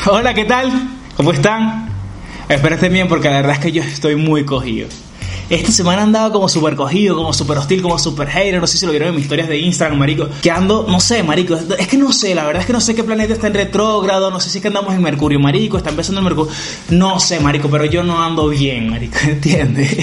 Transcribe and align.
Hola, 0.06 0.32
¿qué 0.32 0.44
tal? 0.46 0.72
¿Cómo 1.16 1.32
están? 1.32 1.88
Espero 2.48 2.74
estén 2.74 2.92
bien 2.92 3.06
porque 3.06 3.28
la 3.28 3.36
verdad 3.36 3.52
es 3.52 3.58
que 3.58 3.72
yo 3.72 3.82
estoy 3.82 4.16
muy 4.16 4.44
cogido. 4.44 4.88
Esta 5.50 5.72
semana 5.72 6.02
andaba 6.02 6.32
como 6.32 6.48
súper 6.48 6.74
cogido, 6.74 7.16
como 7.16 7.32
súper 7.32 7.58
hostil, 7.58 7.82
como 7.82 7.98
súper 7.98 8.28
hater. 8.28 8.60
No 8.60 8.66
sé 8.66 8.78
si 8.78 8.86
lo 8.86 8.92
vieron 8.92 9.08
en 9.08 9.16
mis 9.16 9.24
historias 9.24 9.48
de 9.48 9.58
Instagram, 9.58 9.98
marico. 9.98 10.28
Que 10.40 10.50
ando, 10.50 10.86
no 10.88 11.00
sé, 11.00 11.22
marico. 11.22 11.58
Es 11.78 11.88
que 11.88 11.96
no 11.98 12.12
sé, 12.12 12.34
la 12.34 12.46
verdad 12.46 12.60
es 12.60 12.66
que 12.66 12.72
no 12.72 12.80
sé 12.80 12.94
qué 12.94 13.04
planeta 13.04 13.34
está 13.34 13.48
en 13.48 13.54
retrógrado. 13.54 14.30
No 14.30 14.40
sé 14.40 14.48
si 14.48 14.58
es 14.58 14.62
que 14.62 14.68
andamos 14.68 14.94
en 14.94 15.02
Mercurio, 15.02 15.40
marico. 15.40 15.76
Está 15.76 15.90
empezando 15.90 16.20
el 16.20 16.24
Mercurio. 16.24 16.52
No 16.90 17.18
sé, 17.18 17.40
marico, 17.40 17.68
pero 17.68 17.84
yo 17.84 18.02
no 18.02 18.22
ando 18.22 18.48
bien, 18.48 18.90
marico. 18.90 19.18
¿Entiendes? 19.24 19.96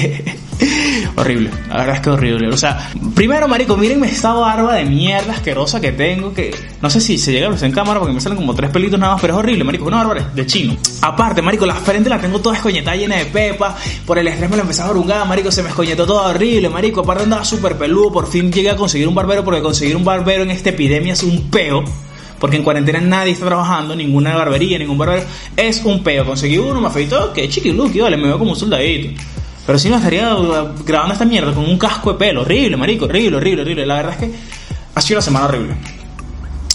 Horrible, 1.18 1.50
la 1.68 1.78
verdad 1.78 1.96
es 1.96 2.02
que 2.02 2.10
horrible. 2.10 2.48
O 2.50 2.58
sea, 2.58 2.92
primero, 3.16 3.48
marico, 3.48 3.76
mírenme 3.76 4.08
esta 4.08 4.34
barba 4.34 4.76
de 4.76 4.86
mierda 4.86 5.34
asquerosa 5.34 5.82
que 5.82 5.92
tengo, 5.92 6.34
que 6.34 6.56
no 6.82 6.90
sé 6.90 7.02
si 7.02 7.18
se 7.18 7.32
llega 7.32 7.48
a 7.48 7.50
ver 7.50 7.64
en 7.64 7.72
cámara 7.72 8.00
porque 8.00 8.14
me 8.14 8.22
salen 8.22 8.38
como 8.38 8.54
tres 8.54 8.70
pelitos 8.70 9.00
nada 9.00 9.14
más, 9.14 9.22
pero 9.22 9.34
es 9.34 9.40
horrible, 9.40 9.64
marico, 9.64 9.86
una 9.86 10.04
barba 10.04 10.30
de 10.34 10.46
chino. 10.46 10.78
Aparte, 11.02 11.42
marico, 11.42 11.66
la 11.66 11.76
frente 11.76 12.10
la 12.10 12.22
tengo 12.22 12.40
toda 12.40 12.56
escoñetada 12.56 12.96
llena 12.96 13.18
de 13.18 13.26
pepa, 13.26 13.76
por 14.06 14.20
el 14.20 14.28
estrés 14.28 14.50
me 14.50 14.56
la 14.58 14.62
empezaba 14.62 14.90
a 14.90 14.92
arrugar, 14.92 15.28
marico, 15.28 15.52
se 15.52 15.64
me 15.64 15.70
escoñetó 15.70 16.06
todo 16.06 16.24
horrible, 16.30 16.70
marico, 16.70 17.02
aparte 17.02 17.24
andaba 17.24 17.44
súper 17.44 17.78
peludo, 17.78 18.12
por 18.12 18.28
fin 18.28 18.52
llegué 18.52 18.70
a 18.70 18.76
conseguir 18.76 19.08
un 19.08 19.16
barbero, 19.16 19.44
porque 19.44 19.62
conseguir 19.62 19.96
un 19.96 20.06
barbero 20.06 20.44
en 20.44 20.52
esta 20.52 20.70
epidemia 20.70 21.14
es 21.14 21.24
un 21.24 21.50
peo 21.50 21.84
porque 22.40 22.56
en 22.56 22.64
cuarentena 22.64 23.02
nadie 23.02 23.32
está 23.32 23.48
trabajando, 23.48 23.96
ninguna 23.96 24.36
barbería, 24.36 24.78
ningún 24.78 24.96
barbero, 24.96 25.24
es 25.56 25.84
un 25.84 26.04
peo. 26.04 26.24
Conseguí 26.24 26.60
uno, 26.60 26.80
me 26.80 26.86
afeitó, 26.88 27.34
que 27.34 27.50
chiquiluki, 27.50 28.00
vale, 28.00 28.16
me 28.16 28.28
veo 28.28 28.38
como 28.38 28.52
un 28.52 28.56
soldadito. 28.56 29.20
Pero 29.68 29.78
si 29.78 29.90
no 29.90 29.98
estaría 29.98 30.34
grabando 30.86 31.14
esta 31.14 31.26
mierda 31.26 31.54
con 31.54 31.66
un 31.66 31.78
casco 31.78 32.14
de 32.14 32.18
pelo. 32.18 32.42
Horrible, 32.42 32.78
marico. 32.78 33.04
Horrible, 33.04 33.36
horrible, 33.36 33.62
horrible. 33.64 33.86
La 33.86 33.96
verdad 33.96 34.14
es 34.14 34.18
que 34.20 34.36
ha 34.96 35.02
sido 35.02 35.18
una 35.18 35.22
semana 35.22 35.46
horrible. 35.46 35.76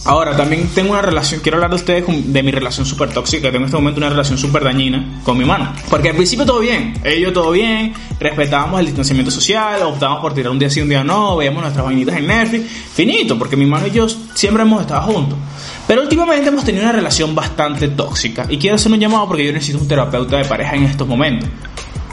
Ahora, 0.04 0.36
también 0.36 0.68
tengo 0.74 0.90
una 0.90 1.00
relación, 1.00 1.40
quiero 1.40 1.56
hablar 1.56 1.70
de 1.70 1.76
ustedes 1.76 2.04
de 2.06 2.42
mi 2.42 2.50
relación 2.50 2.84
súper 2.84 3.10
tóxica. 3.10 3.50
Tengo 3.50 3.58
en 3.58 3.64
este 3.64 3.76
momento 3.76 3.98
una 3.98 4.10
relación 4.10 4.36
súper 4.36 4.64
dañina 4.64 5.20
con 5.24 5.38
mi 5.38 5.44
mano. 5.46 5.72
Porque 5.88 6.10
al 6.10 6.16
principio 6.16 6.44
todo 6.44 6.58
bien, 6.58 6.94
ellos 7.02 7.32
todo 7.32 7.52
bien, 7.52 7.94
respetábamos 8.20 8.80
el 8.80 8.86
distanciamiento 8.86 9.30
social, 9.30 9.80
optábamos 9.84 10.20
por 10.20 10.34
tirar 10.34 10.50
un 10.50 10.58
día 10.58 10.68
sí, 10.68 10.82
un 10.82 10.88
día 10.88 11.02
no, 11.02 11.36
veíamos 11.36 11.62
nuestras 11.62 11.86
vainitas 11.86 12.16
en 12.16 12.26
Netflix, 12.26 12.68
finito, 12.92 13.38
porque 13.38 13.56
mi 13.56 13.64
mano 13.64 13.86
y 13.86 13.92
yo 13.92 14.06
siempre 14.08 14.64
hemos 14.64 14.82
estado 14.82 15.02
juntos. 15.02 15.38
Pero 15.86 16.02
últimamente 16.02 16.48
hemos 16.48 16.64
tenido 16.64 16.84
una 16.84 16.92
relación 16.92 17.34
bastante 17.34 17.88
tóxica 17.88 18.46
y 18.50 18.58
quiero 18.58 18.76
hacer 18.76 18.92
un 18.92 18.98
llamado 18.98 19.28
porque 19.28 19.46
yo 19.46 19.52
necesito 19.52 19.78
un 19.78 19.88
terapeuta 19.88 20.36
de 20.36 20.44
pareja 20.44 20.74
en 20.74 20.84
estos 20.84 21.06
momentos. 21.06 21.48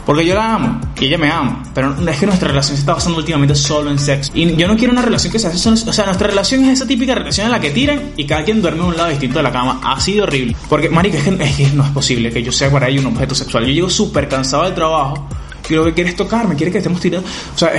Porque 0.06 0.26
yo 0.26 0.36
la 0.36 0.56
amo 0.56 0.82
y 1.00 1.06
ella 1.06 1.18
me 1.18 1.32
ama. 1.32 1.64
Pero 1.74 1.96
es 2.10 2.18
que 2.18 2.26
nuestra 2.26 2.48
relación 2.48 2.76
se 2.76 2.82
está 2.82 2.94
basando 2.94 3.20
últimamente 3.20 3.56
solo 3.56 3.92
en 3.92 4.00
sexo. 4.00 4.32
Y 4.34 4.56
yo 4.56 4.68
no 4.68 4.76
quiero 4.76 4.92
una 4.92 5.02
relación 5.02 5.32
que 5.32 5.40
se 5.40 5.48
hace. 5.48 5.70
O 5.70 5.94
sea, 5.94 6.06
nuestra 6.06 6.28
relación 6.28 6.64
es 6.66 6.74
esa 6.74 6.88
típica 6.88 7.16
relación 7.16 7.46
en 7.46 7.52
la 7.52 7.60
que 7.60 7.72
tiran 7.72 8.12
y 8.18 8.26
cada 8.26 8.44
quien 8.44 8.62
duerme 8.62 8.82
en 8.82 8.86
un 8.88 8.98
lado 8.98 9.10
distinto 9.10 9.38
de 9.38 9.44
la 9.44 9.52
cama. 9.52 9.80
Ha 9.84 10.00
sido 10.00 10.24
horrible. 10.24 10.56
Porque, 10.68 10.90
marica, 10.90 11.18
es 11.18 11.56
que, 11.56 11.68
no 11.74 11.84
es 11.84 11.92
posible 11.92 12.32
que 12.32 12.42
yo 12.42 12.52
sea 12.52 12.72
para 12.72 12.88
ella 12.90 13.02
un 13.02 13.08
objeto 13.08 13.36
sexual. 13.36 13.66
Yo 13.66 13.72
llego 13.72 13.90
súper 13.90 14.28
cansado 14.28 14.64
del 14.64 14.74
trabajo 14.74 15.28
y 15.70 15.76
lo 15.76 15.86
que 15.86 15.94
quiere 15.94 16.10
es 16.10 16.16
tocarme, 16.16 16.56
quiere 16.56 16.72
que 16.72 16.80
estemos 16.80 17.00
tirando. 17.00 17.28
O 17.54 17.58
sea, 17.58 17.70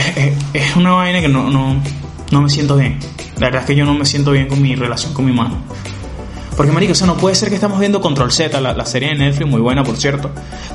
es, 0.54 0.76
una 0.76 0.92
vaina 0.92 1.20
que 1.20 1.28
no, 1.28 1.50
no, 1.50 1.82
no 2.30 2.42
me 2.42 2.48
siento 2.48 2.76
bien. 2.76 2.98
La 3.38 3.46
verdad 3.46 3.62
es 3.62 3.66
que 3.66 3.74
yo 3.74 3.84
no 3.84 3.94
me 3.94 4.04
siento 4.04 4.30
bien 4.30 4.46
con 4.46 4.62
mi 4.62 4.76
relación 4.76 5.12
con 5.12 5.24
mi 5.24 5.32
mano. 5.32 5.58
Porque, 6.60 6.72
marico, 6.72 6.92
o 6.92 6.94
sea, 6.94 7.06
no 7.06 7.16
puede 7.16 7.34
ser 7.34 7.48
que 7.48 7.54
estamos 7.54 7.78
viendo 7.80 8.02
Control 8.02 8.30
Z, 8.30 8.60
la, 8.60 8.84
serie 8.84 9.08
de 9.08 9.14
Netflix, 9.14 9.48
muy 9.48 9.62
buena, 9.62 9.82
por 9.82 9.96
cierto. 9.96 10.30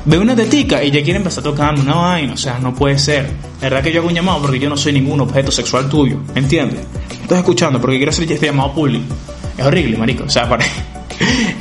Veo 0.06 0.20
una 0.20 0.36
tetica 0.36 0.84
y 0.84 0.90
ya 0.90 1.04
quiere 1.04 1.18
empezar 1.18 1.42
a 1.42 1.44
tocarme 1.44 1.82
una 1.82 1.94
vaina, 1.94 2.34
o 2.34 2.38
sea, 2.38 2.58
no 2.58 2.74
puede 2.74 2.98
ser. 2.98 3.30
La 3.62 3.70
verdad 3.70 3.84
que 3.84 3.92
yo 3.92 4.00
hago 4.00 4.08
un 4.08 4.16
llamado 4.16 4.42
porque 4.42 4.58
yo 4.58 4.68
no 4.68 4.78
soy 4.78 4.94
ningún 4.94 5.22
objeto 5.22 5.52
sexual 5.52 5.88
tuyo, 5.88 6.18
¿me 6.34 6.40
entiendes? 6.40 6.80
Estás 7.22 7.38
escuchando 7.38 7.80
porque 7.80 7.98
quiero 7.98 8.10
hacer 8.10 8.32
este 8.32 8.48
llamado 8.48 8.74
público. 8.74 9.14
Es 9.56 9.64
horrible, 9.64 9.96
marico, 9.96 10.24
o 10.24 10.30
sea, 10.30 10.50
para... 10.50 10.66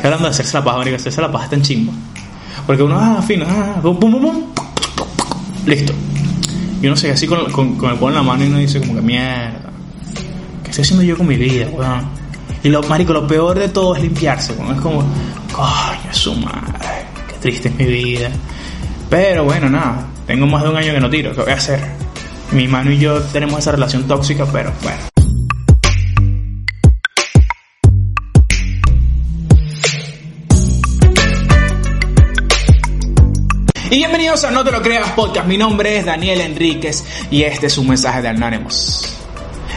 hablando 0.02 0.25
de 0.25 0.30
hacerse 0.30 0.56
la 0.56 0.64
paja, 0.64 0.78
marico, 0.78 0.97
hacerse 0.97 1.20
la 1.20 1.30
paja 1.30 1.45
está 1.45 1.56
en 1.56 1.62
chingo. 1.62 1.92
Porque 2.67 2.83
uno, 2.83 2.98
ah, 2.98 3.20
fino, 3.20 3.45
ah, 3.47 3.78
pum, 3.83 4.00
pum, 4.00 4.11
pum, 4.11 4.22
pum, 4.22 4.42
listo. 5.67 5.92
Y 6.80 6.86
uno 6.86 6.96
se 6.96 7.11
así 7.11 7.27
con, 7.27 7.52
con, 7.52 7.91
el 7.91 7.98
pone 7.98 8.12
en 8.12 8.14
la 8.14 8.23
mano 8.23 8.42
y 8.42 8.46
uno 8.46 8.56
dice 8.56 8.80
como 8.80 8.95
que 8.95 9.02
mierda. 9.02 9.70
¿Qué 10.62 10.70
estoy 10.70 10.80
haciendo 10.80 11.05
yo 11.05 11.14
con 11.14 11.27
mi 11.27 11.36
vida, 11.36 11.68
weón? 11.70 12.23
Y 12.64 12.70
lo, 12.70 12.83
marico, 12.85 13.13
lo 13.13 13.27
peor 13.27 13.58
de 13.58 13.69
todo 13.69 13.95
es 13.95 14.01
limpiarse, 14.01 14.55
es 14.55 14.80
como, 14.80 15.05
coño, 15.52 16.13
su 16.13 16.35
madre, 16.35 17.05
qué 17.29 17.35
triste 17.39 17.69
es 17.69 17.75
mi 17.75 17.85
vida. 17.85 18.30
Pero 19.11 19.45
bueno, 19.45 19.69
nada, 19.69 20.07
tengo 20.27 20.47
más 20.47 20.63
de 20.63 20.70
un 20.70 20.77
año 20.79 20.95
que 20.95 21.01
no 21.01 21.11
tiro, 21.11 21.35
¿qué 21.35 21.42
voy 21.42 21.53
a 21.53 21.57
hacer? 21.57 21.79
Mi 22.53 22.67
mano 22.67 22.91
y 22.91 22.98
yo 22.98 23.20
tenemos 23.20 23.58
esa 23.58 23.73
relación 23.73 24.05
tóxica, 24.05 24.47
pero 24.51 24.73
bueno. 24.83 24.97
Y 33.91 33.97
bienvenidos 33.97 34.42
a 34.45 34.51
No 34.51 34.64
Te 34.64 34.73
Lo 34.73 34.80
Creas 34.80 35.11
Podcast. 35.11 35.47
Mi 35.47 35.58
nombre 35.58 35.98
es 35.98 36.07
Daniel 36.07 36.41
Enríquez 36.41 37.05
y 37.30 37.42
este 37.42 37.67
es 37.67 37.77
un 37.77 37.89
mensaje 37.89 38.23
de 38.23 38.29
Anonymous. 38.29 39.23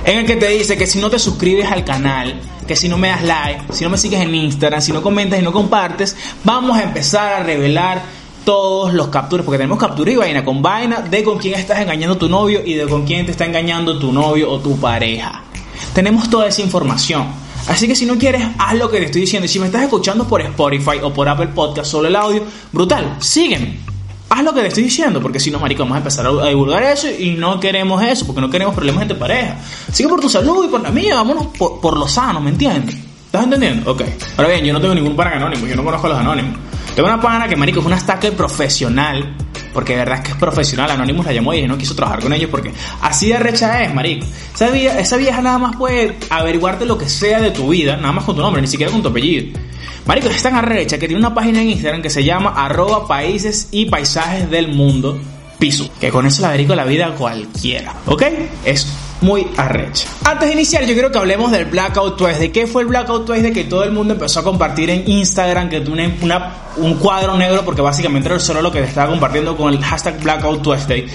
En 0.08 0.20
el 0.20 0.26
que 0.26 0.38
te 0.38 0.48
dice 0.48 0.78
que 0.78 0.88
si 0.88 1.00
no 1.00 1.10
te 1.10 1.20
suscribes 1.20 1.70
al 1.70 1.84
canal, 1.84 2.40
que 2.66 2.78
si 2.78 2.88
no 2.88 2.98
me 2.98 3.10
das 3.10 3.24
like, 3.24 3.74
si 3.74 3.84
no 3.84 3.90
me 3.90 3.98
sigues 3.98 4.22
en 4.22 4.34
Instagram, 4.34 4.80
si 4.80 4.94
no 4.94 5.02
comentas 5.02 5.38
y 5.38 5.44
no 5.44 5.52
compartes, 5.52 6.16
vamos 6.46 6.78
a 6.78 6.84
empezar 6.84 7.34
a 7.34 7.44
revelar 7.44 8.02
todos 8.46 8.94
los 8.94 9.10
capturas, 9.10 9.46
porque 9.46 9.58
tenemos 9.58 9.78
captura 9.78 10.10
y 10.10 10.16
vaina 10.16 10.46
con 10.46 10.62
vaina 10.62 11.02
de 11.02 11.24
con 11.26 11.38
quién 11.38 11.60
estás 11.60 11.82
engañando 11.82 12.18
tu 12.18 12.30
novio 12.30 12.62
y 12.64 12.76
de 12.76 12.88
con 12.88 13.06
quién 13.06 13.26
te 13.26 13.34
está 13.34 13.44
engañando 13.44 14.00
tu 14.00 14.14
novio 14.14 14.50
o 14.50 14.60
tu 14.60 14.78
pareja. 14.78 15.44
Tenemos 15.94 16.30
toda 16.30 16.48
esa 16.48 16.62
información. 16.62 17.28
Así 17.68 17.86
que 17.86 17.94
si 17.94 18.06
no 18.06 18.18
quieres, 18.18 18.44
haz 18.60 18.76
lo 18.76 18.90
que 18.90 19.00
te 19.00 19.06
estoy 19.08 19.20
diciendo. 19.20 19.46
Y 19.46 19.50
si 19.50 19.60
me 19.60 19.66
estás 19.66 19.84
escuchando 19.84 20.26
por 20.26 20.42
Spotify 20.42 21.00
o 21.04 21.12
por 21.12 21.28
Apple 21.28 21.48
Podcast, 21.48 21.92
solo 21.92 22.08
el 22.08 22.16
audio, 22.16 22.44
brutal, 22.72 23.18
sígueme 23.20 23.87
haz 24.30 24.44
lo 24.44 24.54
que 24.54 24.62
te 24.62 24.68
estoy 24.68 24.84
diciendo, 24.84 25.22
porque 25.22 25.40
si 25.40 25.52
no, 25.52 25.60
marico, 25.60 25.84
vamos 25.84 25.96
a 25.96 26.00
empezar 26.00 26.26
a 26.28 26.48
divulgar 26.48 26.84
eso 26.84 27.08
y 27.10 27.32
no 27.32 27.60
queremos 27.60 28.02
eso, 28.04 28.26
porque 28.26 28.42
no 28.42 28.50
queremos 28.50 28.76
problemas 28.76 29.04
entre 29.04 29.18
pareja. 29.18 29.58
Sigue 29.92 30.10
por 30.10 30.20
tu 30.20 30.30
salud 30.30 30.66
y 30.66 30.68
por 30.68 30.82
la 30.82 30.92
mía, 30.92 31.16
vámonos 31.16 31.48
por, 31.48 31.80
por 31.80 31.98
lo 31.98 32.08
sano, 32.08 32.40
¿me 32.40 32.50
entiendes? 32.50 32.96
¿Estás 33.26 33.44
entendiendo? 33.44 33.92
Ok. 33.92 34.04
Ahora 34.38 34.50
bien, 34.50 34.66
yo 34.66 34.74
no 34.74 34.82
tengo 34.82 34.96
ningún 34.96 35.16
pana 35.16 35.32
anónimo, 35.32 35.68
yo 35.68 35.76
no 35.76 35.84
conozco 35.84 36.08
a 36.08 36.12
los 36.12 36.20
anónimos. 36.20 36.58
Tengo 36.96 37.10
una 37.10 37.22
pana 37.22 37.48
que, 37.48 37.56
marico, 37.56 37.80
es 37.80 37.86
una 37.86 38.00
stacker 38.00 38.34
profesional, 38.36 39.36
porque 39.78 39.94
de 39.94 40.00
verdad 40.00 40.18
es 40.18 40.24
que 40.24 40.32
es 40.32 40.38
profesional. 40.38 40.90
Anónimos 40.90 41.24
la 41.24 41.34
llamó 41.34 41.54
y 41.54 41.68
no 41.68 41.78
quiso 41.78 41.94
trabajar 41.94 42.20
con 42.20 42.34
ellos 42.34 42.50
porque 42.50 42.74
así 43.00 43.30
de 43.30 43.38
recha 43.38 43.84
es, 43.84 43.94
marico. 43.94 44.26
Esa 44.60 45.18
vieja, 45.18 45.40
nada 45.40 45.60
más 45.60 45.76
puede 45.76 46.18
averiguarte 46.32 46.84
lo 46.88 46.98
que 46.98 47.08
sea 47.08 47.40
de 47.40 47.52
tu 47.52 47.70
vida, 47.70 47.96
nada 47.96 48.12
más 48.12 48.24
con 48.24 48.36
tu 48.36 48.42
nombre, 48.42 48.60
ni 48.60 48.68
siquiera 48.68 48.92
con 48.92 49.04
tu 49.04 49.10
apellido. 49.10 49.56
Marico, 50.08 50.30
es 50.30 50.42
tan 50.42 50.56
arrecha 50.56 50.98
que 50.98 51.08
tiene 51.08 51.20
una 51.20 51.36
página 51.36 51.62
en 51.62 51.70
Instagram 51.70 52.02
que 52.02 52.10
se 52.10 52.24
llama 52.24 52.56
arroba 52.58 53.08
países 53.08 53.68
y 53.70 53.86
paisajes 53.86 54.50
del 54.50 54.70
mundo 54.70 55.20
piso. 55.60 55.88
Que 56.02 56.10
con 56.10 56.26
eso 56.26 56.42
la 56.42 56.54
dedico 56.54 56.74
la 56.74 56.84
vida 56.84 57.14
cualquiera. 57.14 57.94
¿Ok? 58.08 58.24
Es 58.66 58.92
muy 59.22 59.48
arrecha. 59.58 60.08
Antes 60.24 60.48
de 60.48 60.54
iniciar, 60.54 60.86
yo 60.86 60.94
quiero 60.94 61.12
que 61.12 61.18
hablemos 61.18 61.52
del 61.52 61.66
Blackout 61.66 62.18
Tuesday. 62.18 62.50
¿Qué 62.50 62.68
fue 62.68 62.84
el 62.84 62.88
Blackout 62.88 63.26
Tuesday? 63.26 63.52
Que 63.52 63.64
todo 63.64 63.84
el 63.84 63.92
mundo 63.92 64.14
empezó 64.14 64.42
a 64.42 64.44
compartir 64.44 64.90
en 64.90 65.10
Instagram, 65.10 65.70
que 65.70 65.80
una, 65.80 66.54
un 66.78 66.96
cuadro 66.96 67.36
negro, 67.38 67.64
porque 67.66 67.82
básicamente 67.82 68.30
era 68.30 68.40
solo 68.40 68.62
lo 68.62 68.72
que 68.72 68.82
estaba 68.82 69.10
compartiendo 69.10 69.58
con 69.58 69.74
el 69.74 69.84
hashtag 69.84 70.22
Blackout 70.22 70.62
Tuesday. 70.62 71.08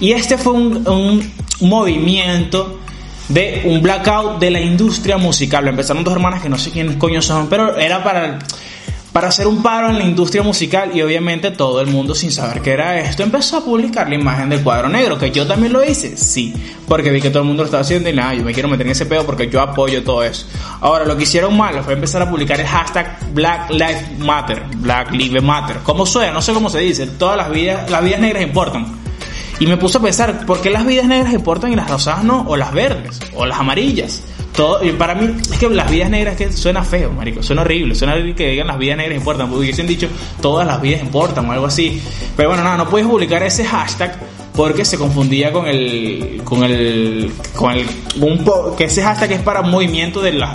Y 0.00 0.12
este 0.12 0.38
fue 0.38 0.52
un, 0.52 0.86
un 0.86 1.32
movimiento 1.68 2.80
de 3.28 3.62
un 3.64 3.80
blackout 3.80 4.38
de 4.40 4.50
la 4.50 4.60
industria 4.60 5.16
musical. 5.16 5.64
Lo 5.64 5.70
empezaron 5.70 6.04
dos 6.04 6.14
hermanas 6.14 6.42
que 6.42 6.48
no 6.48 6.58
sé 6.58 6.70
quiénes 6.70 6.96
coño 6.96 7.22
son, 7.22 7.48
pero 7.48 7.76
era 7.76 8.02
para, 8.02 8.38
para 9.12 9.28
hacer 9.28 9.46
un 9.46 9.62
paro 9.62 9.90
en 9.90 9.98
la 9.98 10.04
industria 10.04 10.42
musical 10.42 10.90
y 10.94 11.02
obviamente 11.02 11.50
todo 11.50 11.80
el 11.80 11.88
mundo 11.88 12.14
sin 12.14 12.30
saber 12.30 12.62
qué 12.62 12.72
era 12.72 13.00
esto 13.00 13.22
empezó 13.22 13.56
a 13.56 13.64
publicar 13.64 14.08
la 14.08 14.14
imagen 14.14 14.48
del 14.48 14.62
cuadro 14.62 14.88
negro, 14.88 15.18
que 15.18 15.30
yo 15.30 15.46
también 15.46 15.72
lo 15.72 15.84
hice, 15.84 16.16
sí, 16.16 16.54
porque 16.86 17.10
vi 17.10 17.20
que 17.20 17.30
todo 17.30 17.42
el 17.42 17.48
mundo 17.48 17.62
lo 17.62 17.66
estaba 17.66 17.82
haciendo 17.82 18.08
y 18.08 18.12
nada, 18.12 18.34
yo 18.34 18.44
me 18.44 18.52
quiero 18.52 18.68
meter 18.68 18.86
en 18.86 18.92
ese 18.92 19.06
pedo 19.06 19.24
porque 19.24 19.48
yo 19.48 19.60
apoyo 19.60 20.02
todo 20.02 20.22
eso. 20.22 20.46
Ahora, 20.80 21.04
lo 21.04 21.16
que 21.16 21.24
hicieron 21.24 21.56
mal 21.56 21.82
fue 21.82 21.94
empezar 21.94 22.22
a 22.22 22.30
publicar 22.30 22.60
el 22.60 22.66
hashtag 22.66 23.18
Black 23.32 23.70
Lives 23.70 24.18
Matter, 24.18 24.62
Black 24.76 25.10
Lives 25.12 25.42
Matter. 25.42 25.78
¿Cómo 25.82 26.06
suena? 26.06 26.32
No 26.32 26.42
sé 26.42 26.52
cómo 26.52 26.70
se 26.70 26.78
dice, 26.80 27.06
todas 27.06 27.36
las 27.36 27.50
vidas, 27.50 27.90
las 27.90 28.02
vidas 28.04 28.20
negras 28.20 28.42
importan. 28.42 29.00
Y 29.58 29.66
me 29.66 29.76
puse 29.76 29.98
a 29.98 30.00
pensar, 30.00 30.46
¿por 30.46 30.60
qué 30.62 30.70
las 30.70 30.86
vidas 30.86 31.06
negras 31.06 31.34
importan 31.34 31.72
y 31.72 31.76
las 31.76 31.90
rosadas 31.90 32.24
no? 32.24 32.46
O 32.48 32.56
las 32.56 32.72
verdes, 32.72 33.20
o 33.34 33.44
las 33.44 33.58
amarillas. 33.58 34.22
Y 34.82 34.92
para 34.92 35.14
mí, 35.14 35.36
es 35.40 35.58
que 35.58 35.68
las 35.68 35.90
vidas 35.90 36.10
negras 36.10 36.36
que 36.36 36.52
suena 36.52 36.84
feo, 36.84 37.12
marico, 37.12 37.42
suena 37.42 37.62
horrible, 37.62 37.94
suena 37.94 38.14
horrible 38.14 38.34
que 38.34 38.50
digan 38.50 38.66
las 38.66 38.78
vidas 38.78 38.96
negras 38.96 39.16
importan, 39.16 39.48
porque 39.48 39.60
hubiesen 39.60 39.86
dicho 39.86 40.08
todas 40.40 40.66
las 40.66 40.80
vidas 40.80 41.02
importan 41.02 41.48
o 41.48 41.52
algo 41.52 41.66
así. 41.66 42.02
Pero 42.36 42.50
bueno, 42.50 42.64
nada, 42.64 42.76
no 42.76 42.88
puedes 42.88 43.06
publicar 43.06 43.42
ese 43.42 43.64
hashtag 43.64 44.18
porque 44.54 44.84
se 44.84 44.98
confundía 44.98 45.52
con 45.52 45.66
el 45.66 46.42
con 46.44 46.64
el 46.64 47.32
con 47.54 47.72
el 47.72 47.86
que 48.76 48.84
ese 48.84 49.02
hashtag 49.02 49.32
es 49.32 49.42
para 49.42 49.62
movimiento 49.62 50.20
de 50.20 50.32
la 50.32 50.52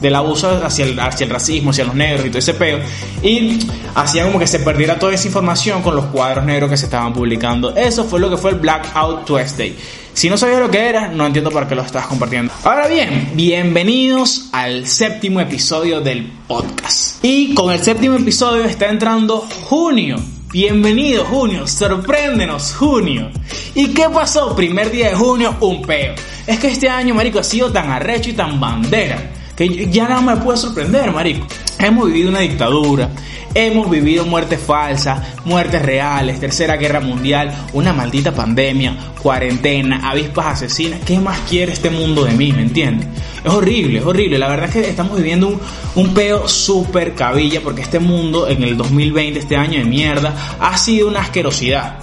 del 0.00 0.14
abuso 0.14 0.64
hacia 0.64 0.84
el, 0.84 0.98
hacia 0.98 1.24
el 1.24 1.30
racismo, 1.30 1.70
hacia 1.70 1.84
los 1.84 1.94
negros 1.94 2.26
y 2.26 2.28
todo 2.28 2.38
ese 2.38 2.54
peo. 2.54 2.78
Y 3.22 3.58
hacían 3.94 4.26
como 4.26 4.38
que 4.38 4.46
se 4.46 4.60
perdiera 4.60 4.98
toda 4.98 5.14
esa 5.14 5.26
información 5.26 5.82
con 5.82 5.96
los 5.96 6.06
cuadros 6.06 6.44
negros 6.44 6.70
que 6.70 6.76
se 6.76 6.86
estaban 6.86 7.12
publicando. 7.12 7.74
Eso 7.74 8.04
fue 8.04 8.20
lo 8.20 8.30
que 8.30 8.36
fue 8.36 8.50
el 8.50 8.56
Blackout 8.56 9.24
Tuesday. 9.24 9.76
Si 10.12 10.30
no 10.30 10.38
sabías 10.38 10.60
lo 10.60 10.70
que 10.70 10.78
era, 10.78 11.08
no 11.08 11.26
entiendo 11.26 11.50
por 11.50 11.68
qué 11.68 11.74
lo 11.74 11.82
estás 11.82 12.06
compartiendo. 12.06 12.52
Ahora 12.64 12.88
bien, 12.88 13.32
bienvenidos 13.34 14.48
al 14.52 14.86
séptimo 14.86 15.40
episodio 15.40 16.00
del 16.00 16.32
podcast. 16.46 17.22
Y 17.22 17.54
con 17.54 17.72
el 17.72 17.82
séptimo 17.82 18.16
episodio 18.16 18.64
está 18.64 18.88
entrando 18.88 19.46
junio. 19.64 20.16
Bienvenido 20.50 21.24
junio, 21.26 21.66
sorpréndenos 21.66 22.74
junio. 22.74 23.30
¿Y 23.74 23.88
qué 23.88 24.08
pasó? 24.08 24.56
Primer 24.56 24.90
día 24.90 25.10
de 25.10 25.14
junio, 25.14 25.54
un 25.60 25.82
peo. 25.82 26.14
Es 26.46 26.58
que 26.60 26.68
este 26.68 26.88
año, 26.88 27.14
marico, 27.14 27.40
ha 27.40 27.44
sido 27.44 27.70
tan 27.70 27.90
arrecho 27.90 28.30
y 28.30 28.32
tan 28.32 28.58
bandera 28.58 29.35
que 29.56 29.88
ya 29.90 30.08
nada 30.08 30.20
me 30.20 30.36
puede 30.36 30.58
sorprender, 30.58 31.10
marico. 31.12 31.46
Hemos 31.78 32.06
vivido 32.06 32.28
una 32.28 32.40
dictadura, 32.40 33.10
hemos 33.54 33.90
vivido 33.90 34.24
muertes 34.26 34.60
falsas, 34.60 35.20
muertes 35.44 35.82
reales, 35.82 36.38
tercera 36.40 36.76
guerra 36.76 37.00
mundial, 37.00 37.54
una 37.72 37.92
maldita 37.92 38.34
pandemia, 38.34 38.96
cuarentena, 39.22 40.08
avispas 40.08 40.46
asesinas. 40.46 41.00
¿Qué 41.04 41.18
más 41.18 41.38
quiere 41.48 41.72
este 41.72 41.90
mundo 41.90 42.24
de 42.24 42.32
mí? 42.32 42.52
¿Me 42.52 42.62
entiendes? 42.62 43.08
Es 43.44 43.52
horrible, 43.52 43.98
es 43.98 44.04
horrible. 44.04 44.38
La 44.38 44.48
verdad 44.48 44.66
es 44.68 44.72
que 44.72 44.90
estamos 44.90 45.16
viviendo 45.16 45.48
un, 45.48 45.60
un 45.94 46.14
peo 46.14 46.46
súper 46.48 47.14
cabilla 47.14 47.60
porque 47.62 47.82
este 47.82 47.98
mundo 47.98 48.48
en 48.48 48.62
el 48.62 48.76
2020, 48.76 49.38
este 49.38 49.56
año 49.56 49.78
de 49.78 49.84
mierda, 49.84 50.34
ha 50.60 50.76
sido 50.76 51.08
una 51.08 51.20
asquerosidad. 51.20 51.98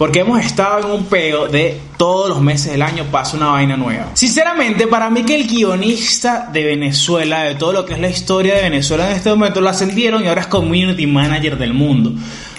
Porque 0.00 0.20
hemos 0.20 0.42
estado 0.42 0.78
en 0.78 0.90
un 0.92 1.04
peo 1.04 1.46
de 1.46 1.78
todos 1.98 2.30
los 2.30 2.40
meses 2.40 2.72
del 2.72 2.80
año 2.80 3.04
pasa 3.10 3.36
una 3.36 3.48
vaina 3.48 3.76
nueva. 3.76 4.12
Sinceramente, 4.14 4.86
para 4.86 5.10
mí 5.10 5.24
que 5.24 5.34
el 5.34 5.46
guionista 5.46 6.48
de 6.50 6.64
Venezuela, 6.64 7.42
de 7.42 7.56
todo 7.56 7.74
lo 7.74 7.84
que 7.84 7.92
es 7.92 8.00
la 8.00 8.08
historia 8.08 8.54
de 8.54 8.62
Venezuela 8.62 9.10
en 9.10 9.16
este 9.16 9.28
momento, 9.28 9.60
lo 9.60 9.68
ascendieron 9.68 10.24
y 10.24 10.28
ahora 10.28 10.40
es 10.40 10.46
community 10.46 11.06
manager 11.06 11.58
del 11.58 11.74
mundo. 11.74 12.14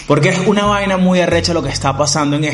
Porque 0.06 0.28
es 0.28 0.38
una 0.46 0.66
vaina 0.66 0.98
muy 0.98 1.18
arrecha 1.18 1.52
lo 1.52 1.64
que 1.64 1.70
está 1.70 1.98
pasando 1.98 2.36
en, 2.36 2.44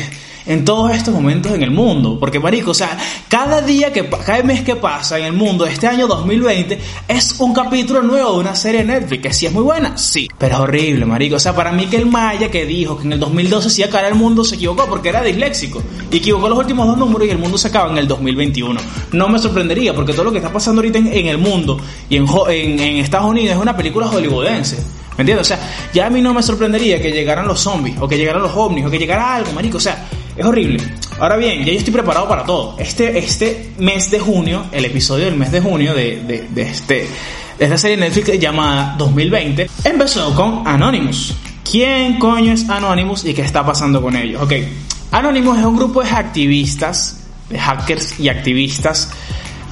en 0.49 0.65
todos 0.65 0.91
estos 0.91 1.13
momentos 1.13 1.53
en 1.53 1.61
el 1.61 1.69
mundo. 1.69 2.17
Porque, 2.19 2.39
marico, 2.39 2.71
o 2.71 2.73
sea, 2.73 2.97
cada 3.27 3.61
día 3.61 3.93
que, 3.93 4.09
cada 4.09 4.41
mes 4.41 4.61
que 4.61 4.75
pasa 4.75 5.19
en 5.19 5.25
el 5.25 5.33
mundo, 5.33 5.65
este 5.65 5.85
año 5.85 6.07
2020, 6.07 6.79
es 7.07 7.39
un 7.39 7.53
capítulo 7.53 8.01
nuevo 8.01 8.33
de 8.33 8.39
una 8.39 8.55
serie 8.55 8.83
de 8.83 8.99
Netflix, 8.99 9.21
que 9.21 9.33
sí 9.33 9.45
es 9.45 9.53
muy 9.53 9.61
buena, 9.61 9.95
sí, 9.97 10.27
pero 10.39 10.55
es 10.55 10.61
horrible, 10.61 11.05
marico. 11.05 11.35
O 11.35 11.39
sea, 11.39 11.55
para 11.55 11.71
mí 11.71 11.85
que 11.85 11.97
el 11.97 12.07
Maya 12.07 12.49
que 12.49 12.65
dijo 12.65 12.97
que 12.97 13.03
en 13.03 13.13
el 13.13 13.19
2012 13.19 13.69
se 13.69 13.81
iba 13.81 13.85
a 13.85 13.89
acabar 13.89 14.11
el 14.11 14.17
mundo 14.17 14.43
se 14.43 14.55
equivocó 14.55 14.87
porque 14.87 15.09
era 15.09 15.21
disléxico. 15.21 15.83
Y 16.11 16.17
equivocó 16.17 16.49
los 16.49 16.57
últimos 16.57 16.87
dos 16.87 16.97
números 16.97 17.27
y 17.27 17.31
el 17.31 17.37
mundo 17.37 17.55
se 17.57 17.67
acaba 17.67 17.91
en 17.91 17.99
el 17.99 18.07
2021. 18.07 18.81
No 19.11 19.29
me 19.29 19.37
sorprendería 19.37 19.93
porque 19.93 20.13
todo 20.13 20.23
lo 20.25 20.31
que 20.31 20.39
está 20.39 20.51
pasando 20.51 20.81
ahorita 20.81 20.97
en, 20.97 21.27
el 21.27 21.37
mundo 21.37 21.79
y 22.09 22.15
en, 22.15 22.25
en, 22.49 22.79
en 22.79 22.97
Estados 22.97 23.29
Unidos 23.29 23.55
es 23.55 23.61
una 23.61 23.77
película 23.77 24.07
hollywoodense. 24.07 24.77
¿Me 25.19 25.23
entiendes? 25.23 25.47
O 25.47 25.49
sea, 25.49 25.59
ya 25.93 26.05
a 26.05 26.09
mí 26.09 26.21
no 26.21 26.33
me 26.33 26.41
sorprendería 26.41 27.01
que 27.01 27.11
llegaran 27.11 27.45
los 27.45 27.59
zombies, 27.59 27.97
o 27.99 28.07
que 28.07 28.17
llegaran 28.17 28.41
los 28.41 28.55
ovnis, 28.55 28.85
o 28.85 28.89
que 28.89 28.97
llegara 28.97 29.35
algo, 29.35 29.51
marico. 29.51 29.75
O 29.75 29.81
sea, 29.81 30.07
es 30.39 30.45
horrible. 30.45 30.81
Ahora 31.19 31.35
bien, 31.35 31.65
ya 31.65 31.73
yo 31.73 31.79
estoy 31.79 31.91
preparado 31.91 32.27
para 32.27 32.43
todo. 32.43 32.75
Este, 32.79 33.17
este 33.19 33.71
mes 33.77 34.09
de 34.09 34.19
junio, 34.19 34.67
el 34.71 34.85
episodio 34.85 35.25
del 35.25 35.35
mes 35.35 35.51
de 35.51 35.59
junio 35.59 35.93
de, 35.93 36.47
de, 36.49 36.61
este, 36.61 37.07
de 37.57 37.65
esta 37.65 37.77
serie 37.77 37.97
Netflix 37.97 38.39
llamada 38.39 38.95
2020, 38.97 39.69
empezó 39.83 40.33
con 40.33 40.65
Anonymous. 40.65 41.35
¿Quién 41.69 42.17
coño 42.19 42.53
es 42.53 42.69
Anonymous 42.69 43.25
y 43.25 43.33
qué 43.33 43.41
está 43.41 43.65
pasando 43.65 44.01
con 44.01 44.15
ellos? 44.15 44.41
Ok, 44.41 44.53
Anonymous 45.11 45.59
es 45.59 45.65
un 45.65 45.75
grupo 45.75 46.01
de 46.01 46.09
activistas, 46.09 47.19
de 47.49 47.59
hackers 47.59 48.17
y 48.19 48.29
activistas 48.29 49.11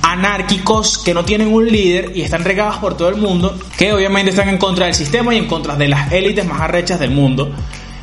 anárquicos 0.02 0.98
que 0.98 1.14
no 1.14 1.26
tienen 1.26 1.54
un 1.54 1.66
líder 1.66 2.12
y 2.16 2.22
están 2.22 2.44
regados 2.44 2.78
por 2.78 2.96
todo 2.96 3.10
el 3.10 3.18
mundo, 3.18 3.58
que 3.78 3.92
obviamente 3.92 4.30
están 4.32 4.50
en 4.50 4.58
contra 4.58 4.86
del 4.86 4.94
sistema 4.94 5.34
y 5.34 5.38
en 5.38 5.48
contra 5.48 5.76
de 5.76 5.88
las 5.88 6.12
élites 6.12 6.46
más 6.46 6.62
arrechas 6.62 7.00
del 7.00 7.12
mundo. 7.12 7.52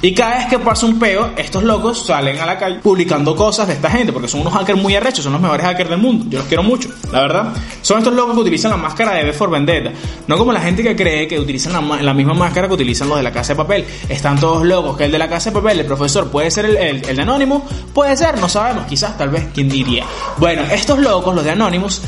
Y 0.05 0.13
cada 0.13 0.37
vez 0.37 0.49
que 0.49 0.59
pasa 0.59 0.85
un 0.85 0.99
peo, 0.99 1.31
estos 1.35 1.63
locos 1.63 2.05
salen 2.05 2.39
a 2.39 2.45
la 2.45 2.59
calle 2.59 2.79
publicando 2.81 3.35
cosas 3.35 3.67
de 3.69 3.73
esta 3.73 3.89
gente, 3.89 4.13
porque 4.13 4.29
son 4.29 4.43
unos 4.43 4.53
hackers 4.53 4.79
muy 4.79 4.95
arrechos, 4.95 5.25
son 5.25 5.33
los 5.33 5.41
mejores 5.41 5.65
hackers 5.65 5.89
del 5.89 5.99
mundo. 5.99 6.27
Yo 6.29 6.41
los 6.41 6.47
quiero 6.47 6.63
mucho, 6.63 6.91
la 7.11 7.23
verdad. 7.23 7.55
Son 7.81 7.97
estos 7.97 8.13
locos 8.13 8.35
que 8.35 8.41
utilizan 8.43 8.71
la 8.71 8.77
máscara 8.77 9.15
de 9.15 9.25
B 9.25 9.33
for 9.33 9.49
Vendetta. 9.49 9.93
No 10.27 10.37
como 10.37 10.53
la 10.53 10.61
gente 10.61 10.83
que 10.83 10.95
cree 10.95 11.27
que 11.27 11.41
utilizan 11.41 11.73
la, 12.05 12.13
misma 12.13 12.35
máscara 12.35 12.69
que 12.69 12.75
utilizan 12.75 13.09
los 13.09 13.17
de 13.17 13.23
la 13.23 13.33
casa 13.33 13.55
de 13.55 13.57
papel. 13.57 13.87
Están 14.07 14.39
todos 14.39 14.67
locos, 14.67 14.95
que 14.99 15.05
el 15.07 15.11
de 15.11 15.19
la 15.19 15.27
casa 15.31 15.49
de 15.49 15.55
papel, 15.55 15.81
el 15.81 15.87
profesor, 15.87 16.31
puede 16.31 16.51
ser 16.51 16.67
el, 16.67 16.77
el, 16.77 17.09
el 17.09 17.17
de 17.17 17.61
puede 17.95 18.15
ser, 18.15 18.39
no 18.39 18.51
sabemos, 18.51 18.85
quizás, 18.85 19.17
tal 19.17 19.31
vez, 19.31 19.47
quién 19.55 19.71
diría. 19.71 20.05
Bueno, 20.37 20.65
estos 20.71 20.99
locos, 20.99 21.35
los 21.35 21.43
de 21.43 21.53
Anonymous, 21.53 22.03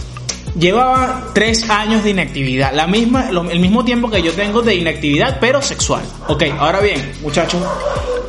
llevaba 0.58 1.30
tres 1.34 1.68
años 1.68 2.04
de 2.04 2.10
inactividad, 2.10 2.72
la 2.72 2.86
misma, 2.86 3.28
el 3.30 3.60
mismo 3.60 3.84
tiempo 3.84 4.10
que 4.10 4.22
yo 4.22 4.32
tengo 4.32 4.62
de 4.62 4.74
inactividad, 4.74 5.38
pero 5.40 5.62
sexual. 5.62 6.02
Ok, 6.28 6.44
ahora 6.58 6.80
bien, 6.80 7.12
muchachos, 7.22 7.60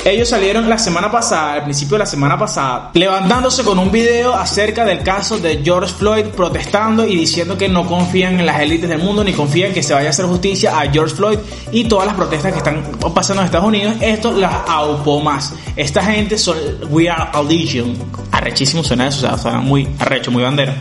ellos 0.06 0.29
salieron 0.29 0.69
la 0.69 0.77
semana 0.77 1.12
pasada, 1.12 1.53
al 1.53 1.63
principio 1.63 1.95
de 1.95 2.00
la 2.00 2.06
semana 2.06 2.38
pasada, 2.38 2.91
levantándose 2.94 3.63
con 3.63 3.77
un 3.79 3.91
video 3.91 4.33
acerca 4.33 4.85
del 4.85 5.03
caso 5.03 5.38
de 5.38 5.62
George 5.63 5.94
Floyd, 5.94 6.25
protestando 6.27 7.06
y 7.06 7.15
diciendo 7.15 7.57
que 7.57 7.68
no 7.68 7.85
confían 7.85 8.39
en 8.39 8.45
las 8.45 8.62
élites 8.62 8.89
del 8.89 9.00
mundo 9.00 9.23
ni 9.23 9.33
confían 9.33 9.73
que 9.73 9.83
se 9.83 9.94
vaya 9.94 10.07
a 10.07 10.09
hacer 10.12 10.25
justicia 10.25 10.80
a 10.80 10.89
George 10.89 11.15
Floyd 11.15 11.39
y 11.71 11.85
todas 11.85 12.07
las 12.07 12.15
protestas 12.15 12.51
que 12.53 12.57
están 12.59 12.83
pasando 13.13 13.41
en 13.41 13.47
Estados 13.47 13.68
Unidos. 13.68 13.95
Esto 14.00 14.31
las 14.31 14.53
aupó 14.68 15.19
más. 15.19 15.53
Esta 15.75 16.03
gente 16.03 16.38
son 16.38 16.57
We 16.89 17.09
Are 17.09 17.30
a 17.33 17.41
Legion. 17.44 17.97
Arrechísimo 18.31 18.83
suena 18.83 19.07
eso, 19.07 19.25
o 19.25 19.30
sea, 19.30 19.38
suena 19.38 19.59
muy 19.59 19.88
arrecho, 20.00 20.31
muy 20.31 20.44
bandera. 20.44 20.75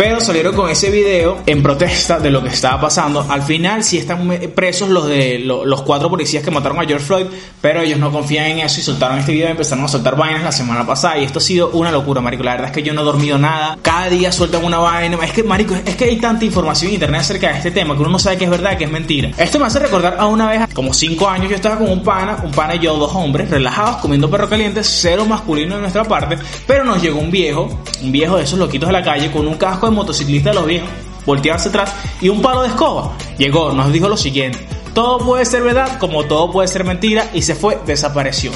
Pero 0.00 0.18
salieron 0.18 0.56
con 0.56 0.70
ese 0.70 0.90
video 0.90 1.42
en 1.44 1.62
protesta 1.62 2.18
de 2.18 2.30
lo 2.30 2.42
que 2.42 2.48
estaba 2.48 2.80
pasando. 2.80 3.26
Al 3.28 3.42
final 3.42 3.84
sí 3.84 3.98
están 3.98 4.26
presos 4.54 4.88
los 4.88 5.06
de 5.06 5.40
los 5.40 5.82
cuatro 5.82 6.08
policías 6.08 6.42
que 6.42 6.50
mataron 6.50 6.80
a 6.80 6.86
George 6.86 7.04
Floyd, 7.04 7.26
pero 7.60 7.82
ellos 7.82 7.98
no 7.98 8.10
confían 8.10 8.46
en 8.46 8.60
eso 8.60 8.80
y 8.80 8.82
soltaron 8.82 9.18
este 9.18 9.32
video 9.32 9.48
y 9.48 9.50
empezaron 9.50 9.84
a 9.84 9.88
soltar 9.88 10.16
vainas 10.16 10.42
la 10.42 10.52
semana 10.52 10.86
pasada. 10.86 11.18
Y 11.18 11.24
esto 11.24 11.38
ha 11.38 11.42
sido 11.42 11.68
una 11.72 11.92
locura, 11.92 12.22
marico. 12.22 12.42
La 12.42 12.52
verdad 12.52 12.68
es 12.68 12.72
que 12.72 12.82
yo 12.82 12.94
no 12.94 13.02
he 13.02 13.04
dormido 13.04 13.36
nada. 13.36 13.76
Cada 13.82 14.08
día 14.08 14.32
sueltan 14.32 14.64
una 14.64 14.78
vaina. 14.78 15.18
Es 15.22 15.32
que, 15.32 15.42
marico, 15.42 15.74
es 15.74 15.96
que 15.96 16.04
hay 16.06 16.16
tanta 16.16 16.46
información 16.46 16.88
en 16.88 16.94
internet 16.94 17.20
acerca 17.20 17.48
de 17.48 17.58
este 17.58 17.70
tema 17.70 17.94
que 17.94 18.00
uno 18.00 18.12
no 18.12 18.18
sabe 18.18 18.38
que 18.38 18.44
es 18.44 18.50
verdad, 18.50 18.78
que 18.78 18.84
es 18.84 18.90
mentira. 18.90 19.32
Esto 19.36 19.58
me 19.58 19.66
hace 19.66 19.80
recordar 19.80 20.16
a 20.18 20.24
una 20.28 20.48
vez, 20.48 20.72
como 20.72 20.94
cinco 20.94 21.28
años, 21.28 21.50
yo 21.50 21.56
estaba 21.56 21.76
con 21.76 21.90
un 21.90 22.02
pana, 22.02 22.38
un 22.42 22.52
pana 22.52 22.74
y 22.74 22.78
yo, 22.78 22.96
dos 22.96 23.14
hombres, 23.14 23.50
relajados, 23.50 23.96
comiendo 23.96 24.30
perro 24.30 24.48
caliente, 24.48 24.82
cero 24.82 25.26
masculino 25.26 25.74
de 25.74 25.82
nuestra 25.82 26.04
parte, 26.04 26.38
pero 26.66 26.84
nos 26.84 27.02
llegó 27.02 27.20
un 27.20 27.30
viejo, 27.30 27.68
un 28.02 28.12
viejo 28.12 28.36
de 28.36 28.44
esos 28.44 28.58
loquitos 28.58 28.88
de 28.88 28.92
la 28.92 29.02
calle, 29.02 29.30
con 29.30 29.46
un 29.46 29.54
casco 29.54 29.90
motociclista 29.90 30.50
de 30.50 30.56
los 30.56 30.66
viejos, 30.66 30.88
voltearse 31.26 31.68
atrás 31.68 31.94
y 32.20 32.28
un 32.28 32.42
palo 32.42 32.62
de 32.62 32.68
escoba. 32.68 33.12
Llegó, 33.38 33.72
nos 33.72 33.92
dijo 33.92 34.08
lo 34.08 34.16
siguiente: 34.16 34.58
todo 34.94 35.18
puede 35.18 35.44
ser 35.44 35.62
verdad 35.62 35.98
como 35.98 36.24
todo 36.24 36.50
puede 36.50 36.68
ser 36.68 36.84
mentira 36.84 37.30
y 37.34 37.42
se 37.42 37.54
fue, 37.54 37.78
desapareció. 37.86 38.50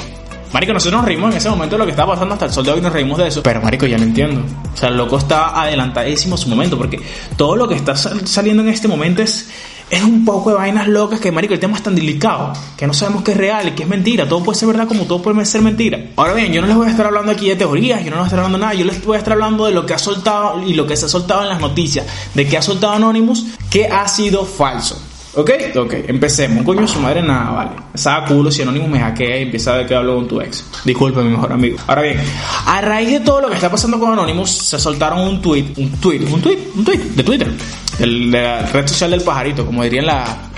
Marico, 0.55 0.71
nosotros 0.71 1.01
nos 1.01 1.05
reímos 1.05 1.31
en 1.31 1.37
ese 1.37 1.49
momento 1.49 1.75
de 1.75 1.79
lo 1.79 1.85
que 1.85 1.91
estaba 1.91 2.13
pasando 2.13 2.33
hasta 2.33 2.45
el 2.45 2.51
sol 2.53 2.63
de 2.63 2.71
hoy, 2.71 2.79
nos 2.79 2.93
reímos 2.93 3.17
de 3.17 3.27
eso. 3.27 3.43
Pero, 3.43 3.61
Marico, 3.61 3.85
ya 3.87 3.97
no 3.97 4.05
entiendo. 4.05 4.41
O 4.73 4.77
sea, 4.77 4.87
el 4.87 4.95
loco 4.95 5.17
está 5.17 5.59
adelantadísimo 5.61 6.37
su 6.37 6.47
momento, 6.47 6.77
porque 6.77 7.01
todo 7.35 7.57
lo 7.57 7.67
que 7.67 7.75
está 7.75 7.93
saliendo 7.95 8.63
en 8.63 8.69
este 8.69 8.87
momento 8.87 9.21
es, 9.21 9.49
es 9.89 10.03
un 10.03 10.25
poco 10.25 10.49
de 10.49 10.55
vainas 10.55 10.87
locas 10.87 11.19
que, 11.19 11.31
Marico, 11.31 11.53
el 11.53 11.59
tema 11.59 11.77
es 11.77 11.83
tan 11.83 11.95
delicado, 11.95 12.53
que 12.75 12.87
no 12.87 12.93
sabemos 12.93 13.23
qué 13.23 13.31
es 13.31 13.37
real 13.37 13.67
y 13.67 13.71
qué 13.71 13.83
es 13.83 13.89
mentira. 13.89 14.27
Todo 14.27 14.43
puede 14.43 14.57
ser 14.57 14.67
verdad 14.67 14.87
como 14.87 15.03
todo 15.05 15.21
puede 15.21 15.45
ser 15.45 15.61
mentira. 15.61 15.99
Ahora 16.15 16.33
bien, 16.33 16.51
yo 16.51 16.61
no 16.61 16.67
les 16.67 16.75
voy 16.75 16.87
a 16.87 16.91
estar 16.91 17.05
hablando 17.05 17.31
aquí 17.31 17.49
de 17.49 17.55
teorías, 17.55 18.03
yo 18.03 18.11
no 18.11 18.17
les 18.17 18.17
voy 18.17 18.23
a 18.23 18.27
estar 18.27 18.39
hablando 18.39 18.57
de 18.57 18.63
nada, 18.63 18.73
yo 18.73 18.85
les 18.85 19.05
voy 19.05 19.15
a 19.15 19.19
estar 19.19 19.33
hablando 19.33 19.65
de 19.65 19.71
lo 19.71 19.85
que 19.85 19.93
ha 19.93 19.99
soltado 19.99 20.63
y 20.63 20.73
lo 20.73 20.87
que 20.87 20.97
se 20.97 21.05
ha 21.05 21.09
soltado 21.09 21.43
en 21.43 21.49
las 21.49 21.61
noticias, 21.61 22.05
de 22.33 22.47
que 22.47 22.57
ha 22.57 22.61
soltado 22.61 22.93
Anonymous, 22.93 23.45
que 23.69 23.87
ha 23.87 24.07
sido 24.07 24.45
falso. 24.45 25.01
¿Ok? 25.35 25.51
Ok, 25.75 25.93
empecemos. 26.07 26.63
Coño, 26.63 26.87
su 26.87 26.99
madre 26.99 27.21
nada, 27.21 27.51
vale. 27.51 27.71
Estaba 27.93 28.25
culo 28.25 28.49
si 28.49 28.61
Anonymous 28.61 28.89
me 28.89 28.99
hackea 28.99 29.39
y 29.39 29.43
empieza 29.43 29.73
a 29.73 29.77
ver 29.77 29.87
que 29.87 29.95
hablo 29.95 30.15
con 30.15 30.27
tu 30.27 30.39
ex. 30.39 30.63
Disculpe, 30.85 31.21
mi 31.21 31.31
mejor 31.31 31.51
amigo. 31.51 31.77
Ahora 31.87 32.03
bien, 32.03 32.21
a 32.65 32.81
raíz 32.81 33.11
de 33.11 33.19
todo 33.19 33.41
lo 33.41 33.49
que 33.49 33.55
está 33.55 33.69
pasando 33.69 33.99
con 33.99 34.13
Anonymous, 34.13 34.49
se 34.49 34.79
soltaron 34.79 35.19
un 35.19 35.41
tweet, 35.41 35.73
un 35.77 35.91
tweet, 35.91 36.21
un 36.31 36.41
tweet, 36.41 36.59
un 36.75 36.85
tweet 36.85 36.97
de 36.97 37.23
Twitter, 37.23 37.51
de 37.99 38.07
la 38.07 38.61
red 38.67 38.87
social 38.87 39.11
del 39.11 39.21
pajarito, 39.21 39.65
como 39.65 39.83
dirían 39.83 40.05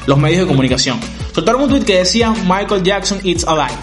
los 0.06 0.18
medios 0.18 0.42
de 0.42 0.48
comunicación. 0.48 1.00
Soltaron 1.34 1.64
un 1.64 1.70
tweet 1.70 1.82
que 1.84 1.98
decía 1.98 2.32
Michael 2.32 2.84
Jackson 2.84 3.20
it's 3.24 3.46
alive. 3.48 3.78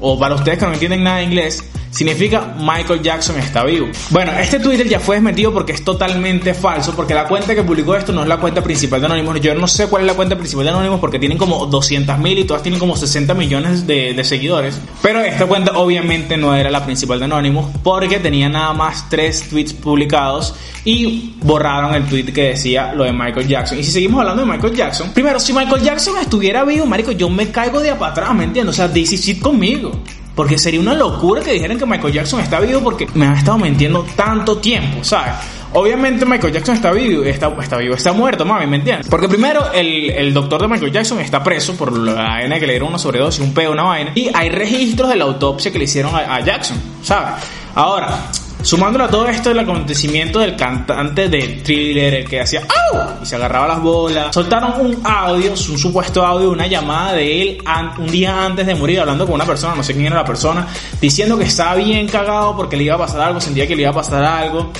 O 0.00 0.18
para 0.18 0.34
ustedes 0.34 0.58
que 0.58 0.66
no 0.66 0.72
entienden 0.72 1.04
nada 1.04 1.18
de 1.18 1.24
inglés, 1.24 1.62
significa 1.90 2.54
Michael 2.58 3.02
Jackson 3.02 3.38
está 3.38 3.64
vivo. 3.64 3.88
Bueno, 4.10 4.32
este 4.32 4.60
Twitter 4.60 4.88
ya 4.88 5.00
fue 5.00 5.16
desmentido 5.16 5.52
porque 5.52 5.72
es 5.72 5.84
totalmente 5.84 6.54
falso, 6.54 6.94
porque 6.94 7.14
la 7.14 7.26
cuenta 7.26 7.54
que 7.54 7.62
publicó 7.62 7.96
esto 7.96 8.12
no 8.12 8.22
es 8.22 8.28
la 8.28 8.38
cuenta 8.38 8.62
principal 8.62 9.00
de 9.00 9.06
Anonymous. 9.06 9.40
Yo 9.40 9.54
no 9.54 9.66
sé 9.66 9.88
cuál 9.88 10.02
es 10.02 10.06
la 10.06 10.14
cuenta 10.14 10.36
principal 10.36 10.64
de 10.64 10.70
Anonymous 10.70 11.00
porque 11.00 11.18
tienen 11.18 11.38
como 11.38 11.66
200 11.66 12.18
mil 12.18 12.38
y 12.38 12.44
todas 12.44 12.62
tienen 12.62 12.78
como 12.78 12.96
60 12.96 13.34
millones 13.34 13.86
de, 13.86 14.20
seguidores. 14.24 14.78
Pero 15.02 15.20
esta 15.20 15.46
cuenta 15.46 15.78
obviamente 15.78 16.36
no 16.36 16.54
era 16.54 16.70
la 16.70 16.84
principal 16.84 17.18
de 17.18 17.24
Anonymous 17.24 17.66
porque 17.82 18.18
tenía 18.18 18.48
nada 18.48 18.72
más 18.72 19.08
tres 19.08 19.48
tweets 19.48 19.72
publicados 19.72 20.54
y 20.84 21.34
borraron 21.42 21.94
el 21.94 22.04
tweet 22.04 22.26
que 22.26 22.50
decía 22.50 22.92
lo 22.94 23.04
de 23.04 23.12
Michael 23.12 23.48
Jackson. 23.48 23.78
Y 23.78 23.84
si 23.84 23.90
seguimos 23.90 24.20
hablando 24.20 24.44
de 24.44 24.52
Michael 24.52 24.74
Jackson, 24.74 25.10
primero, 25.12 25.40
si 25.40 25.52
Michael 25.52 25.82
Jackson 25.82 26.16
estuviera 26.18 26.64
vivo, 26.64 26.86
marico, 26.86 27.12
yo 27.12 27.28
me 27.28 27.50
caigo 27.50 27.80
de 27.80 27.90
atrás, 27.90 28.34
¿me 28.34 28.44
entiendes? 28.44 28.74
O 28.74 28.76
sea, 28.76 28.92
this 28.92 29.12
is 29.12 29.28
it 29.28 29.40
conmigo. 29.40 30.02
Porque 30.34 30.58
sería 30.58 30.80
una 30.80 30.94
locura 30.94 31.42
que 31.42 31.52
dijeran 31.52 31.78
que 31.78 31.86
Michael 31.86 32.12
Jackson 32.12 32.40
está 32.40 32.60
vivo 32.60 32.80
porque 32.80 33.06
me 33.14 33.26
han 33.26 33.34
estado 33.34 33.58
mintiendo 33.58 34.06
tanto 34.16 34.58
tiempo, 34.58 35.02
¿sabes? 35.02 35.32
Obviamente 35.72 36.24
Michael 36.24 36.52
Jackson 36.52 36.74
está 36.74 36.92
vivo, 36.92 37.22
está, 37.22 37.48
está 37.60 37.76
vivo, 37.76 37.94
está 37.94 38.12
muerto, 38.12 38.44
mami, 38.44 38.66
¿me 38.66 38.76
entiendes? 38.78 39.06
Porque 39.08 39.28
primero 39.28 39.72
el, 39.72 40.10
el 40.10 40.34
doctor 40.34 40.62
de 40.62 40.68
Michael 40.68 40.90
Jackson 40.90 41.20
está 41.20 41.42
preso 41.42 41.76
por 41.76 41.96
la 41.96 42.14
vaina 42.14 42.58
que 42.58 42.66
le 42.66 42.72
dieron 42.72 42.88
una 42.88 42.98
sobredosis, 42.98 43.40
un 43.40 43.54
peo, 43.54 43.70
una 43.72 43.84
vaina. 43.84 44.12
Y 44.14 44.30
hay 44.32 44.48
registros 44.48 45.08
de 45.10 45.16
la 45.16 45.24
autopsia 45.24 45.70
que 45.70 45.78
le 45.78 45.84
hicieron 45.84 46.12
a 46.14 46.40
Jackson, 46.40 46.76
¿sabes? 47.02 47.44
Ahora, 47.74 48.30
Sumándolo 48.62 49.04
a 49.04 49.08
todo 49.08 49.26
esto, 49.26 49.50
el 49.50 49.58
acontecimiento 49.58 50.38
del 50.38 50.54
cantante 50.54 51.28
de 51.28 51.60
Thriller, 51.64 52.14
el 52.14 52.28
que 52.28 52.40
hacía 52.40 52.60
¡Au! 52.92 53.22
y 53.22 53.26
se 53.26 53.36
agarraba 53.36 53.66
las 53.68 53.80
bolas, 53.80 54.34
soltaron 54.34 54.80
un 54.80 55.00
audio, 55.04 55.52
un 55.52 55.56
supuesto 55.56 56.24
audio, 56.24 56.50
una 56.50 56.66
llamada 56.66 57.14
de 57.14 57.42
él 57.42 57.58
un 57.98 58.06
día 58.06 58.44
antes 58.44 58.66
de 58.66 58.74
morir, 58.74 59.00
hablando 59.00 59.24
con 59.24 59.34
una 59.34 59.46
persona, 59.46 59.74
no 59.74 59.82
sé 59.82 59.94
quién 59.94 60.06
era 60.06 60.16
la 60.16 60.24
persona, 60.24 60.66
diciendo 61.00 61.38
que 61.38 61.44
estaba 61.44 61.74
bien 61.76 62.06
cagado 62.06 62.54
porque 62.56 62.76
le 62.76 62.84
iba 62.84 62.96
a 62.96 62.98
pasar 62.98 63.22
algo, 63.22 63.40
sentía 63.40 63.66
que 63.66 63.74
le 63.74 63.82
iba 63.82 63.90
a 63.90 63.94
pasar 63.94 64.22
algo 64.22 64.70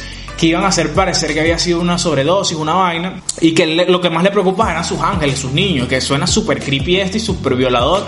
que 0.41 0.47
iban 0.47 0.65
a 0.65 0.69
hacer 0.69 0.95
parecer 0.95 1.35
que 1.35 1.41
había 1.41 1.59
sido 1.59 1.81
una 1.81 1.99
sobredosis, 1.99 2.57
una 2.57 2.73
vaina, 2.73 3.21
y 3.43 3.53
que 3.53 3.67
lo 3.67 4.01
que 4.01 4.09
más 4.09 4.25
le 4.25 4.31
preocupaba 4.31 4.71
eran 4.71 4.85
sus 4.85 4.99
ángeles, 4.99 5.39
sus 5.39 5.53
niños, 5.53 5.87
que 5.87 6.01
suena 6.01 6.27
súper 6.27 6.61
creepy 6.61 6.97
este 6.97 7.19
y 7.19 7.21
súper 7.21 7.55
violador. 7.57 8.07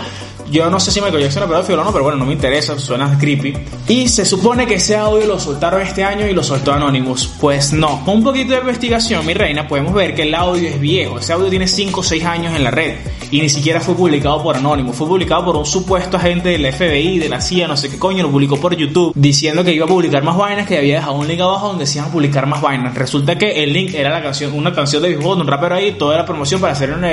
Yo 0.53 0.69
no 0.69 0.79
sé 0.79 0.91
si 0.91 1.01
Michael 1.01 1.23
Jackson 1.23 1.41
era 1.41 1.51
pedófilo 1.51 1.81
o 1.81 1.83
no, 1.83 1.91
pero 1.91 2.03
bueno, 2.03 2.19
no 2.19 2.25
me 2.27 2.33
interesa, 2.33 2.77
suena 2.77 3.17
creepy. 3.17 3.55
Y 3.87 4.07
se 4.07 4.23
supone 4.23 4.67
que 4.67 4.75
ese 4.75 4.95
audio 4.95 5.25
lo 5.25 5.39
soltaron 5.39 5.81
este 5.81 6.03
año 6.03 6.27
y 6.27 6.33
lo 6.33 6.43
soltó 6.43 6.71
Anonymous. 6.73 7.25
Pues 7.41 7.73
no, 7.73 8.05
con 8.05 8.17
un 8.17 8.23
poquito 8.23 8.53
de 8.53 8.59
investigación, 8.59 9.25
mi 9.25 9.33
reina, 9.33 9.67
podemos 9.67 9.95
ver 9.95 10.13
que 10.13 10.21
el 10.21 10.35
audio 10.35 10.69
es 10.69 10.79
viejo. 10.79 11.17
Ese 11.17 11.33
audio 11.33 11.49
tiene 11.49 11.67
5 11.67 11.99
o 11.99 12.03
6 12.03 12.23
años 12.25 12.55
en 12.55 12.63
la 12.63 12.69
red 12.69 12.97
y 13.31 13.41
ni 13.41 13.49
siquiera 13.49 13.81
fue 13.81 13.95
publicado 13.95 14.43
por 14.43 14.55
Anonymous. 14.55 14.95
Fue 14.95 15.07
publicado 15.07 15.43
por 15.43 15.55
un 15.55 15.65
supuesto 15.65 16.17
agente 16.17 16.49
del 16.49 16.71
FBI, 16.71 17.17
de 17.17 17.29
la 17.29 17.41
CIA, 17.41 17.67
no 17.67 17.75
sé 17.75 17.89
qué 17.89 17.97
coño, 17.97 18.21
lo 18.21 18.29
publicó 18.29 18.57
por 18.57 18.75
YouTube 18.75 19.11
diciendo 19.15 19.63
que 19.63 19.73
iba 19.73 19.85
a 19.85 19.89
publicar 19.89 20.21
más 20.21 20.37
vainas, 20.37 20.67
que 20.67 20.77
había 20.77 20.97
dejado 20.97 21.15
un 21.15 21.27
link 21.27 21.41
abajo 21.41 21.69
donde 21.69 21.85
decían 21.85 22.11
publicar 22.11 22.45
más 22.45 22.61
vainas. 22.61 22.93
Resulta 22.93 23.39
que 23.39 23.63
el 23.63 23.73
link 23.73 23.95
era 23.95 24.11
la 24.11 24.21
canción, 24.21 24.53
una 24.53 24.71
canción 24.71 25.01
de 25.01 25.15
Big 25.15 25.25
un 25.25 25.47
rapero 25.47 25.73
ahí, 25.73 25.93
toda 25.93 26.15
la 26.15 26.27
promoción 26.27 26.61
para 26.61 26.73
hacer 26.73 26.93
una 26.93 27.11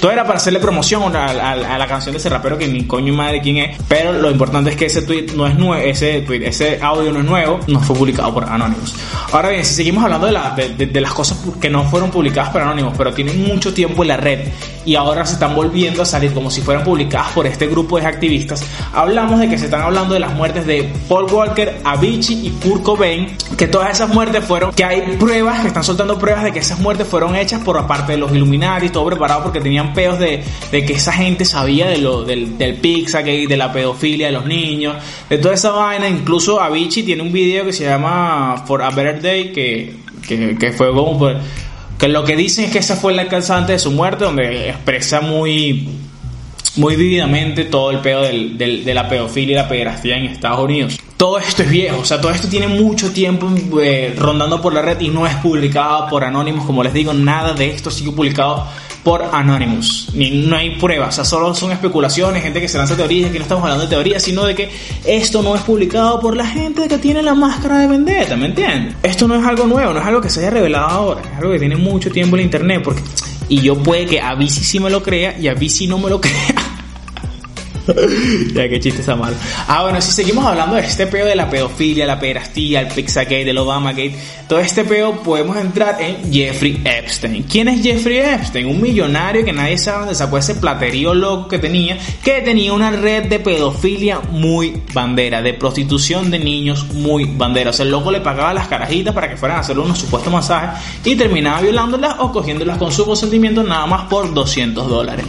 todo 0.00 0.10
era 0.10 0.24
para 0.24 0.38
hacerle 0.38 0.60
promoción 0.60 1.14
a, 1.14 1.54
la 1.54 1.86
canción 1.86 2.12
de 2.12 2.18
ese 2.18 2.28
rapero 2.28 2.56
que 2.56 2.66
ni 2.66 2.84
coño 2.84 3.12
madre 3.12 3.40
quién 3.40 3.58
es. 3.58 3.78
Pero 3.86 4.12
lo 4.12 4.30
importante 4.30 4.70
es 4.70 4.76
que 4.76 4.86
ese 4.86 5.02
tweet 5.02 5.26
no 5.36 5.46
es 5.46 5.54
nuevo, 5.56 5.82
ese 5.82 6.22
tweet, 6.22 6.46
ese 6.46 6.78
audio 6.80 7.12
no 7.12 7.20
es 7.20 7.24
nuevo, 7.24 7.60
no 7.66 7.80
fue 7.80 7.96
publicado 7.96 8.32
por 8.32 8.44
Anonymous. 8.44 8.94
Ahora 9.32 9.50
bien, 9.50 9.64
si 9.64 9.74
seguimos 9.74 10.02
hablando 10.02 10.26
de, 10.26 10.86
de, 10.86 11.00
las 11.00 11.12
cosas 11.12 11.38
que 11.60 11.68
no 11.68 11.84
fueron 11.84 12.10
publicadas 12.10 12.50
por 12.50 12.62
Anonymous, 12.62 12.94
pero 12.96 13.12
tienen 13.12 13.46
mucho 13.46 13.74
tiempo 13.74 14.02
en 14.02 14.08
la 14.08 14.16
red 14.16 14.48
y 14.84 14.94
ahora 14.94 15.26
se 15.26 15.34
están 15.34 15.54
volviendo 15.54 16.02
a 16.02 16.06
salir 16.06 16.32
como 16.32 16.50
si 16.50 16.62
fueran 16.62 16.82
publicadas 16.82 17.32
por 17.32 17.46
este 17.46 17.66
grupo 17.66 17.98
de 18.00 18.06
activistas, 18.06 18.64
hablamos 18.94 19.38
de 19.38 19.48
que 19.48 19.58
se 19.58 19.66
están 19.66 19.82
hablando 19.82 20.14
de 20.14 20.20
las 20.20 20.32
muertes 20.32 20.66
de 20.66 20.90
Paul 21.08 21.30
Walker, 21.30 21.80
Avicii 21.84 22.46
y 22.46 22.50
Kurt 22.50 22.82
Cobain, 22.82 23.36
que 23.56 23.68
todas 23.68 23.90
esas 23.90 24.08
muertes 24.08 24.44
fueron, 24.44 24.72
que 24.72 24.84
hay 24.84 25.16
pruebas, 25.18 25.60
que 25.60 25.68
están 25.68 25.84
soltando 25.84 26.18
pruebas 26.18 26.44
de 26.44 26.52
que 26.52 26.60
esas 26.60 26.78
muertes 26.78 27.06
fueron 27.06 27.36
hechas 27.36 27.60
por 27.62 27.76
aparte 27.76 28.12
de 28.12 28.18
los 28.18 28.32
Illuminati, 28.32 28.88
todo 28.88 29.04
preparado 29.06 29.42
porque 29.42 29.60
tenían 29.60 29.89
peos 29.92 30.18
de, 30.18 30.42
que 30.70 30.92
esa 30.92 31.12
gente 31.12 31.44
sabía 31.44 31.88
del, 31.88 32.58
del 32.58 32.74
Pizzagate, 32.74 33.46
de 33.46 33.56
la 33.56 33.72
pedofilia 33.72 34.26
de 34.26 34.32
los 34.32 34.46
niños, 34.46 34.96
de 35.28 35.38
toda 35.38 35.54
esa 35.54 35.70
vaina. 35.70 36.08
Incluso 36.08 36.60
Avicii 36.60 37.02
tiene 37.02 37.22
un 37.22 37.32
video 37.32 37.64
que 37.64 37.72
se 37.72 37.84
llama 37.84 38.64
For 38.66 38.82
a 38.82 38.90
Better 38.90 39.20
Day, 39.20 39.52
que, 39.52 39.94
que, 40.26 40.72
fue 40.72 40.90
como 40.92 41.28
que 41.98 42.08
lo 42.08 42.24
que 42.24 42.36
dicen 42.36 42.66
es 42.66 42.70
que 42.70 42.78
esa 42.78 42.96
fue 42.96 43.12
la 43.12 43.28
causante 43.28 43.72
de 43.72 43.78
su 43.78 43.90
muerte, 43.90 44.24
donde 44.24 44.70
expresa 44.70 45.20
muy 45.20 45.88
muy 46.76 46.96
vividamente 46.96 47.64
todo 47.64 47.90
el 47.90 47.98
pedo 47.98 48.22
de 48.22 48.94
la 48.94 49.08
pedofilia 49.08 49.52
y 49.52 49.56
la 49.56 49.68
pederastía 49.68 50.16
en 50.16 50.26
Estados 50.26 50.60
Unidos. 50.60 50.98
Todo 51.16 51.38
esto 51.38 51.62
es 51.62 51.70
viejo, 51.70 52.00
o 52.00 52.04
sea, 52.04 52.18
todo 52.20 52.32
esto 52.32 52.48
tiene 52.48 52.66
mucho 52.66 53.12
tiempo 53.12 53.50
eh, 53.82 54.14
rondando 54.16 54.62
por 54.62 54.72
la 54.72 54.80
red 54.80 54.98
y 55.00 55.08
no 55.08 55.26
es 55.26 55.34
publicado 55.36 56.08
por 56.08 56.24
Anonymous, 56.24 56.64
como 56.64 56.82
les 56.82 56.94
digo, 56.94 57.12
nada 57.12 57.52
de 57.52 57.68
esto 57.68 57.90
sigue 57.90 58.12
publicado 58.12 58.66
por 59.02 59.22
Anonymous. 59.22 60.08
Ni, 60.14 60.30
no 60.46 60.56
hay 60.56 60.76
pruebas, 60.76 61.08
o 61.10 61.12
sea, 61.12 61.24
solo 61.24 61.54
son 61.54 61.72
especulaciones, 61.72 62.42
gente 62.42 62.60
que 62.60 62.68
se 62.68 62.78
lanza 62.78 62.96
teorías, 62.96 63.30
que 63.30 63.38
no 63.38 63.44
estamos 63.44 63.64
hablando 63.64 63.84
de 63.84 63.90
teorías, 63.90 64.22
sino 64.22 64.44
de 64.44 64.54
que 64.54 64.70
esto 65.04 65.42
no 65.42 65.54
es 65.54 65.62
publicado 65.62 66.20
por 66.20 66.36
la 66.36 66.46
gente 66.46 66.88
que 66.88 66.98
tiene 66.98 67.22
la 67.22 67.34
máscara 67.34 67.78
de 67.78 67.86
vendetta, 67.86 68.36
¿me 68.36 68.46
entiendes? 68.46 68.94
Esto 69.02 69.26
no 69.26 69.36
es 69.36 69.44
algo 69.44 69.66
nuevo, 69.66 69.92
no 69.92 70.00
es 70.00 70.06
algo 70.06 70.20
que 70.20 70.30
se 70.30 70.40
haya 70.40 70.50
revelado 70.50 70.86
ahora, 70.86 71.22
es 71.22 71.38
algo 71.38 71.52
que 71.52 71.58
tiene 71.58 71.76
mucho 71.76 72.10
tiempo 72.10 72.36
en 72.36 72.42
internet, 72.42 72.82
porque... 72.84 73.02
Y 73.48 73.62
yo 73.62 73.76
puede 73.82 74.06
que 74.06 74.20
a 74.20 74.36
Bici 74.36 74.62
sí 74.62 74.78
me 74.78 74.90
lo 74.90 75.02
crea 75.02 75.36
y 75.36 75.48
a 75.48 75.54
Bici 75.54 75.88
no 75.88 75.98
me 75.98 76.08
lo 76.08 76.20
crea. 76.20 76.59
ya 78.54 78.68
que 78.68 78.80
chiste 78.80 79.00
está 79.00 79.16
mal. 79.16 79.34
Ah, 79.66 79.82
bueno, 79.82 80.00
si 80.00 80.12
seguimos 80.12 80.44
hablando 80.44 80.76
de 80.76 80.82
este 80.82 81.06
peo 81.06 81.26
de 81.26 81.34
la 81.34 81.48
pedofilia, 81.48 82.06
la 82.06 82.18
pederastía, 82.18 82.80
el 82.80 82.88
Pizzagate, 82.88 83.50
el 83.50 83.58
Obamagate, 83.58 84.14
todo 84.48 84.58
este 84.58 84.84
peo, 84.84 85.22
podemos 85.22 85.56
entrar 85.56 85.96
en 86.00 86.32
Jeffrey 86.32 86.80
Epstein. 86.84 87.44
¿Quién 87.44 87.68
es 87.68 87.82
Jeffrey 87.82 88.18
Epstein? 88.18 88.66
Un 88.66 88.80
millonario 88.80 89.44
que 89.44 89.52
nadie 89.52 89.78
sabe 89.78 90.00
dónde 90.00 90.14
sacó 90.14 90.38
ese 90.38 90.56
platerío 90.56 91.14
loco 91.14 91.48
que 91.48 91.58
tenía, 91.58 91.98
que 92.22 92.40
tenía 92.40 92.72
una 92.72 92.90
red 92.90 93.26
de 93.26 93.38
pedofilia 93.38 94.20
muy 94.20 94.82
bandera, 94.92 95.42
de 95.42 95.54
prostitución 95.54 96.30
de 96.30 96.38
niños 96.38 96.86
muy 96.92 97.24
bandera. 97.24 97.70
O 97.70 97.72
sea, 97.72 97.84
el 97.84 97.90
loco 97.90 98.10
le 98.10 98.20
pagaba 98.20 98.52
las 98.54 98.68
carajitas 98.68 99.14
para 99.14 99.28
que 99.28 99.36
fueran 99.36 99.58
a 99.58 99.60
hacerle 99.60 99.82
unos 99.82 99.98
supuestos 99.98 100.32
masajes 100.32 100.80
y 101.04 101.14
terminaba 101.16 101.60
violándolas 101.60 102.16
o 102.18 102.32
cogiéndolas 102.32 102.78
con 102.78 102.92
su 102.92 103.04
consentimiento 103.04 103.62
nada 103.62 103.86
más 103.86 104.02
por 104.08 104.32
200 104.32 104.88
dólares. 104.88 105.24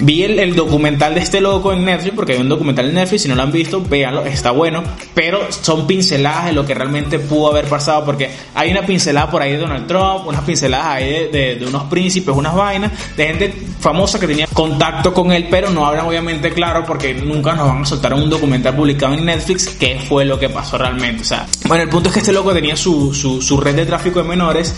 Vi 0.00 0.22
el, 0.22 0.54
documental 0.54 1.14
de 1.14 1.20
este 1.20 1.40
loco 1.40 1.72
en 1.72 1.84
Netflix, 1.84 2.14
porque 2.14 2.32
hay 2.32 2.40
un 2.40 2.48
documental 2.48 2.88
en 2.88 2.94
Netflix, 2.94 3.22
si 3.22 3.28
no 3.28 3.34
lo 3.34 3.42
han 3.42 3.52
visto, 3.52 3.82
véanlo, 3.82 4.24
está 4.24 4.50
bueno, 4.50 4.82
pero 5.14 5.40
son 5.50 5.86
pinceladas 5.86 6.46
de 6.46 6.52
lo 6.52 6.64
que 6.64 6.74
realmente 6.74 7.18
pudo 7.18 7.50
haber 7.50 7.66
pasado, 7.66 8.04
porque 8.04 8.30
hay 8.54 8.70
una 8.70 8.82
pincelada 8.82 9.30
por 9.30 9.42
ahí 9.42 9.52
de 9.52 9.58
Donald 9.58 9.86
Trump, 9.86 10.26
unas 10.26 10.42
pinceladas 10.42 10.86
ahí 10.86 11.28
de, 11.30 11.62
unos 11.66 11.84
príncipes, 11.84 12.34
unas 12.34 12.54
vainas, 12.54 12.92
de 13.16 13.26
gente 13.26 13.54
famosa 13.78 14.18
que 14.18 14.26
tenía 14.26 14.46
contacto 14.46 15.12
con 15.12 15.32
él, 15.32 15.48
pero 15.50 15.70
no 15.70 15.86
hablan 15.86 16.06
obviamente 16.06 16.50
claro, 16.50 16.84
porque 16.86 17.12
nunca 17.14 17.54
nos 17.54 17.68
van 17.68 17.82
a 17.82 17.86
soltar 17.86 18.14
un 18.14 18.30
documental 18.30 18.74
publicado 18.74 19.14
en 19.14 19.26
Netflix, 19.26 19.68
qué 19.68 19.98
fue 20.08 20.24
lo 20.24 20.38
que 20.38 20.48
pasó 20.48 20.78
realmente. 20.78 21.22
O 21.22 21.26
sea, 21.26 21.46
bueno, 21.66 21.84
el 21.84 21.90
punto 21.90 22.08
es 22.08 22.14
que 22.14 22.20
este 22.20 22.32
loco 22.32 22.52
tenía 22.54 22.76
su, 22.76 23.12
su, 23.12 23.42
su 23.42 23.60
red 23.60 23.76
de 23.76 23.84
tráfico 23.84 24.22
de 24.22 24.28
menores, 24.28 24.74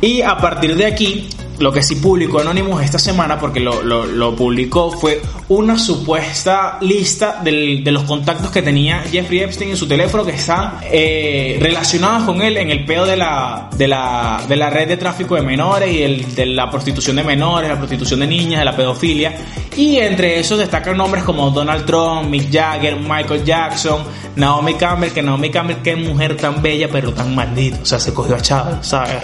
y 0.00 0.22
a 0.22 0.36
partir 0.36 0.74
de 0.76 0.86
aquí 0.86 1.28
lo 1.58 1.72
que 1.72 1.82
sí 1.82 1.96
publicó 1.96 2.40
Anonymous 2.40 2.82
esta 2.82 2.98
semana, 2.98 3.38
porque 3.38 3.60
lo, 3.60 3.82
lo, 3.82 4.36
publicó, 4.36 4.90
fue 4.90 5.20
una 5.48 5.78
supuesta 5.78 6.78
lista 6.80 7.40
de 7.42 7.82
los 7.92 8.04
contactos 8.04 8.50
que 8.50 8.62
tenía 8.62 9.00
Jeffrey 9.10 9.40
Epstein 9.40 9.70
en 9.70 9.76
su 9.76 9.86
teléfono 9.86 10.24
que 10.24 10.32
están 10.32 10.78
eh, 10.82 11.58
relacionados 11.60 12.24
con 12.24 12.42
él 12.42 12.56
en 12.56 12.70
el 12.70 12.84
pedo 12.84 13.06
de 13.06 13.16
la, 13.16 13.68
de 13.76 13.88
la, 13.88 14.42
de 14.48 14.56
la 14.56 14.70
red 14.70 14.88
de 14.88 14.96
tráfico 14.96 15.34
de 15.34 15.42
menores 15.42 15.92
y 15.92 16.02
el, 16.02 16.34
de 16.34 16.46
la 16.46 16.70
prostitución 16.70 17.16
de 17.16 17.24
menores, 17.24 17.68
la 17.68 17.78
prostitución 17.78 18.20
de 18.20 18.26
niñas, 18.26 18.60
de 18.60 18.64
la 18.64 18.76
pedofilia. 18.76 19.34
Y 19.76 19.96
entre 19.96 20.38
esos 20.38 20.58
destacan 20.58 20.96
nombres 20.96 21.24
como 21.24 21.50
Donald 21.50 21.86
Trump, 21.86 22.28
Mick 22.28 22.52
Jagger, 22.52 22.96
Michael 22.96 23.44
Jackson, 23.44 24.02
Naomi 24.36 24.74
Campbell, 24.74 25.10
que 25.10 25.22
Naomi 25.22 25.50
Campbell, 25.50 25.78
qué 25.82 25.96
mujer 25.96 26.36
tan 26.36 26.62
bella 26.62 26.88
pero 26.90 27.12
tan 27.12 27.34
maldita. 27.34 27.78
O 27.82 27.86
sea, 27.86 27.98
se 27.98 28.12
cogió 28.14 28.36
a 28.36 28.40
Chávez, 28.40 28.76
¿sabes? 28.82 29.14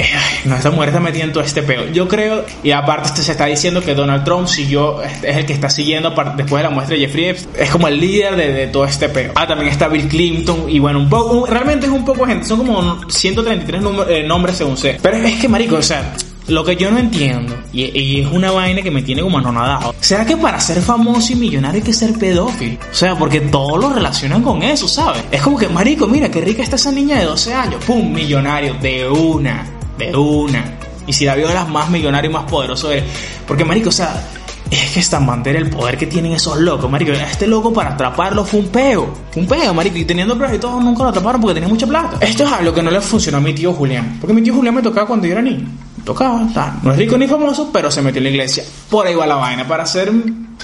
no, 0.44 0.56
esta 0.56 0.70
mujer 0.70 0.88
está 0.90 1.00
metida 1.00 1.24
en 1.24 1.32
todo 1.32 1.42
este 1.42 1.62
pedo. 1.62 1.86
Yo 1.88 2.08
creo 2.08 2.44
y 2.62 2.70
aparte 2.70 3.08
este 3.08 3.22
se 3.22 3.32
está 3.32 3.46
diciendo 3.46 3.82
que 3.82 3.94
Donald 3.94 4.24
Trump 4.24 4.46
siguió, 4.46 5.02
es 5.02 5.22
el 5.22 5.46
que 5.46 5.52
está 5.52 5.70
siguiendo 5.70 6.10
después 6.36 6.62
de 6.62 6.68
la 6.68 6.70
muestra 6.70 6.96
de 6.96 7.02
Jeffrey 7.02 7.26
Epstein. 7.26 7.54
Es 7.58 7.70
como 7.70 7.88
el 7.88 8.00
líder 8.00 8.36
de, 8.36 8.66
todo 8.68 8.84
este 8.84 9.08
peo. 9.08 9.32
Ah, 9.34 9.46
también 9.46 9.70
está 9.70 9.88
Bill 9.88 10.08
Clinton 10.08 10.66
y 10.68 10.78
bueno, 10.78 10.98
un 10.98 11.08
poco, 11.08 11.46
realmente 11.46 11.86
es 11.86 11.92
un 11.92 12.04
poco 12.04 12.26
gente, 12.26 12.46
son 12.46 12.58
como 12.58 13.00
133 13.08 13.82
eh, 14.08 14.24
nombres 14.26 14.56
según 14.56 14.76
sé. 14.76 14.98
Pero 15.00 15.16
es 15.16 15.40
que, 15.40 15.48
marico, 15.48 15.76
o 15.76 15.82
sea, 15.82 16.14
lo 16.48 16.64
que 16.64 16.76
yo 16.76 16.90
no 16.90 16.98
entiendo, 16.98 17.54
y, 17.86 18.20
es 18.20 18.32
una 18.32 18.50
vaina 18.50 18.82
que 18.82 18.90
me 18.90 19.02
tiene 19.02 19.22
como 19.22 19.38
anonadado, 19.38 19.94
¿será 20.00 20.24
que 20.24 20.36
para 20.36 20.60
ser 20.60 20.82
famoso 20.82 21.32
y 21.32 21.36
millonario 21.36 21.78
hay 21.78 21.84
que 21.84 21.92
ser 21.92 22.12
pedófilo? 22.14 22.78
O 22.90 22.94
sea, 22.94 23.16
porque 23.16 23.40
todos 23.40 23.78
lo 23.78 23.90
relacionan 23.90 24.42
con 24.42 24.62
eso, 24.62 24.88
¿sabes? 24.88 25.22
Es 25.30 25.40
como 25.40 25.56
que, 25.56 25.68
marico, 25.68 26.06
mira, 26.06 26.30
qué 26.30 26.40
rica 26.40 26.62
está 26.62 26.76
esa 26.76 26.90
niña 26.90 27.18
de 27.18 27.26
12 27.26 27.54
años, 27.54 27.84
¡pum! 27.84 28.12
Millonario, 28.12 28.74
de 28.74 29.08
una, 29.08 29.66
de 29.96 30.16
una. 30.16 30.78
Y 31.06 31.12
si 31.12 31.24
la 31.24 31.34
violas, 31.34 31.68
más 31.68 31.88
millonario 31.88 32.30
y 32.30 32.34
más 32.34 32.44
poderoso 32.44 32.90
eres. 32.90 33.04
Porque, 33.46 33.64
marico, 33.64 33.88
o 33.88 33.92
sea, 33.92 34.22
es 34.70 34.90
que 34.90 35.00
esta 35.00 35.18
bandera, 35.18 35.58
el 35.58 35.70
poder 35.70 35.96
que 35.96 36.06
tienen 36.06 36.32
esos 36.32 36.58
locos, 36.58 36.90
marico. 36.90 37.12
Este 37.12 37.46
loco 37.46 37.72
para 37.72 37.94
atraparlo 37.94 38.44
fue 38.44 38.60
un 38.60 38.68
peo. 38.68 39.14
un 39.34 39.46
peo, 39.46 39.72
marico. 39.72 39.96
Y 39.96 40.04
teniendo 40.04 40.34
pruebas 40.36 40.56
y 40.56 40.60
todo, 40.60 40.78
nunca 40.80 41.04
lo 41.04 41.08
atraparon 41.08 41.40
porque 41.40 41.54
tenía 41.54 41.68
mucha 41.68 41.86
plata. 41.86 42.18
Esto 42.20 42.44
es 42.44 42.52
algo 42.52 42.74
que 42.74 42.82
no 42.82 42.90
le 42.90 43.00
funcionó 43.00 43.38
a 43.38 43.40
mi 43.40 43.54
tío 43.54 43.72
Julián. 43.72 44.18
Porque 44.20 44.34
mi 44.34 44.42
tío 44.42 44.54
Julián 44.54 44.74
me 44.74 44.82
tocaba 44.82 45.06
cuando 45.06 45.26
yo 45.26 45.32
era 45.32 45.42
niño. 45.42 45.66
Tocaba, 46.08 46.40
no 46.82 46.90
es 46.90 46.96
rico 46.96 47.18
ni 47.18 47.28
famoso, 47.28 47.68
pero 47.70 47.90
se 47.90 48.00
metió 48.00 48.16
en 48.16 48.24
la 48.24 48.30
iglesia. 48.30 48.64
Por 48.88 49.06
ahí 49.06 49.14
va 49.14 49.26
la 49.26 49.34
vaina. 49.34 49.68
Para 49.68 49.84
ser 49.84 50.10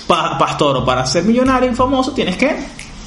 pastor 0.09 0.79
o 0.79 0.87
para 0.87 1.05
ser 1.05 1.25
millonario 1.25 1.71
y 1.71 1.75
famoso, 1.75 2.13
tienes 2.13 2.39
que 2.39 2.57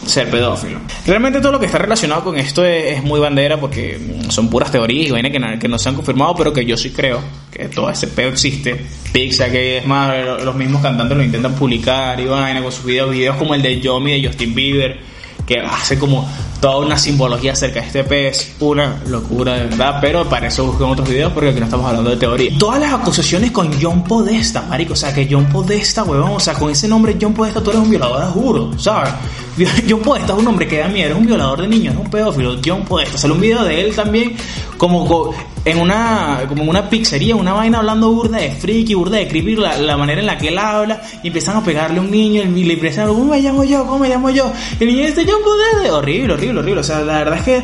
ser 0.06 0.30
pedófilo. 0.30 0.80
Realmente 1.08 1.42
todo 1.42 1.54
lo 1.54 1.60
que 1.60 1.66
está 1.66 1.80
relacionado 1.80 2.24
con 2.24 2.38
esto 2.38 2.64
es, 2.64 3.02
muy 3.02 3.20
bandera 3.20 3.60
porque 3.60 4.00
son 4.30 4.52
puras 4.52 4.70
teorías 4.70 5.08
y 5.08 5.12
vainas 5.14 5.32
que, 5.32 5.60
que, 5.60 5.68
no 5.68 5.80
se 5.80 5.90
han 5.90 5.96
confirmado, 5.96 6.36
pero 6.36 6.54
que 6.54 6.64
yo 6.64 6.78
sí 6.78 6.92
creo 6.92 7.22
que 7.52 7.70
todo 7.70 7.90
ese 7.90 8.06
pedo 8.06 8.30
existe. 8.30 8.86
Pixar, 9.12 9.50
que 9.50 9.80
es 9.80 9.88
más, 9.88 10.14
los 10.44 10.54
mismos 10.54 10.84
cantantes 10.84 11.18
lo 11.18 11.24
intentan 11.24 11.56
publicar 11.56 12.20
y 12.20 12.26
vaina 12.26 12.62
con 12.62 12.72
sus 12.72 12.86
videos, 12.86 13.10
videos 13.10 13.38
como 13.38 13.56
el 13.56 13.64
de 13.64 13.82
Yomi 13.82 14.22
de 14.22 14.28
Justin 14.28 14.54
Bieber, 14.54 15.00
que 15.48 15.62
hace 15.62 15.98
como 15.98 16.30
toda 16.60 16.86
una 16.86 16.98
simbología 16.98 17.54
acerca 17.54 17.80
de 17.80 17.88
este 17.88 18.04
pez, 18.04 18.56
una 18.60 19.00
locura 19.08 19.54
de 19.54 19.64
verdad, 19.68 20.00
pero 20.02 20.28
para 20.28 20.48
eso 20.48 20.66
busquen 20.66 20.88
otros 20.88 21.08
videos 21.08 21.32
porque 21.32 21.50
aquí 21.52 21.60
no 21.60 21.66
estamos 21.66 21.88
hablando 21.88 22.10
de 22.10 22.18
teoría. 22.18 22.52
Todas 22.60 22.82
las 22.82 22.94
acusaciones 22.94 23.52
con 23.52 23.72
John 23.82 24.04
Podesta, 24.04 24.64
marico, 24.64 24.92
o 24.94 24.96
sea, 24.96 25.14
que 25.14 25.26
John 25.32 25.46
Podesta, 25.46 26.04
huevón, 26.04 26.32
o 26.32 26.40
sea, 26.40 26.54
con 26.54 26.70
ese 26.70 26.88
nombre 26.90 27.18
John 27.20 27.34
Podesta 27.34 27.64
tú 27.64 27.70
eres 27.70 27.82
un 27.82 27.90
violador, 27.90 28.30
juro, 28.32 28.78
¿sabes? 28.78 29.14
John 29.90 30.02
Podesta 30.02 30.34
es 30.34 30.40
un 30.40 30.48
hombre 30.48 30.68
que 30.68 30.80
da 30.80 30.90
miedo, 30.90 31.12
es 31.12 31.18
un 31.18 31.26
violador 31.26 31.62
de 31.62 31.68
niños, 31.70 31.94
es 31.94 32.00
un 32.00 32.12
pedófilo, 32.12 32.58
John 32.64 32.84
Podesta. 32.84 33.18
Sale 33.18 33.34
un 33.34 33.40
video 33.40 33.64
de 33.64 33.82
él 33.82 33.96
también 33.96 34.36
como 34.78 35.34
en 35.66 35.80
una 35.80 36.44
como 36.48 36.64
en 36.64 36.70
una 36.70 36.90
pizzería, 36.90 37.36
una 37.36 37.54
vaina 37.54 37.80
hablando 37.80 38.12
burda 38.12 38.38
de 38.38 38.52
friki, 38.52 38.94
burda 38.94 39.18
de 39.18 39.28
creepy, 39.28 39.56
la, 39.56 39.98
manera 39.98 40.22
en 40.22 40.28
la 40.28 40.38
que 40.38 40.50
él 40.50 40.58
habla, 40.58 41.02
y 41.24 41.28
empiezan 41.28 41.58
a 41.58 41.64
pegarle 41.64 42.00
a 42.00 42.02
un 42.02 42.12
niño, 42.12 42.44
y 42.44 42.64
le 42.64 42.74
empiezan 42.74 43.08
¿cómo 43.08 43.26
me 43.26 43.42
llamo 43.42 43.64
yo? 43.64 43.86
¿Cómo 43.86 44.00
me 44.00 44.10
llamo 44.10 44.30
yo? 44.30 44.52
Y 44.80 44.84
el 44.84 44.90
niño 44.90 45.08
dice, 45.08 45.26
John 45.28 45.42
Podesta, 45.44 45.96
horrible, 45.96 46.34
horrible, 46.34 46.60
horrible. 46.60 46.82
O 46.82 46.84
sea, 46.84 47.00
la 47.02 47.18
verdad 47.18 47.38
es 47.40 47.44
que... 47.44 47.58
Eh, 47.58 47.64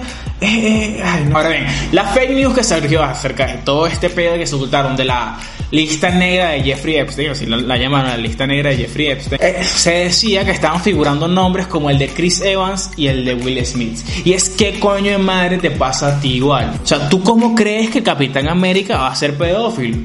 eh, 1.00 1.04
Ahora 1.34 1.50
bien, 1.50 1.66
la 1.94 2.04
fake 2.06 2.32
news 2.32 2.54
que 2.54 2.64
salió 2.64 3.02
acerca 3.02 3.46
de 3.46 3.54
todo 3.60 3.88
este 3.88 4.10
pedo 4.10 4.36
que 4.36 4.46
se 4.46 4.56
ocultaron 4.56 4.96
de 4.96 5.06
la 5.06 5.38
lista 5.74 6.12
negra 6.12 6.50
de 6.50 6.62
Jeffrey 6.62 6.98
Epstein, 6.98 7.36
si 7.36 7.48
la, 7.48 7.58
la 7.58 7.76
llaman 7.78 8.06
la 8.06 8.16
lista 8.16 8.46
negra 8.46 8.70
de 8.70 8.78
Jeffrey 8.78 9.08
Epstein, 9.08 9.42
eh, 9.42 9.64
se 9.64 9.92
decía 10.06 10.46
que 10.46 10.52
estaban 10.52 10.80
figurando 10.80 11.28
nombres 11.28 11.66
como 11.66 11.90
el 11.90 11.98
de 11.98 12.10
Chris 12.10 12.42
Evans 12.42 12.92
y 12.96 13.08
el 13.08 13.26
de 13.26 13.34
Will 13.34 13.66
Smith. 13.66 13.98
Y 14.24 14.34
es 14.34 14.50
que 14.50 14.80
coño 14.80 15.12
de 15.12 15.18
madre 15.18 15.58
te 15.58 15.72
pasa 15.72 16.10
a 16.10 16.20
ti 16.20 16.36
igual. 16.36 16.80
O 16.84 16.86
sea, 16.86 17.10
¿tú 17.10 17.24
cómo 17.24 17.56
crees 17.56 17.90
que 17.90 18.04
Capitán 18.04 18.48
América 18.50 19.00
va 19.00 19.08
a 19.08 19.16
ser 19.16 19.36
pedófilo? 19.36 19.98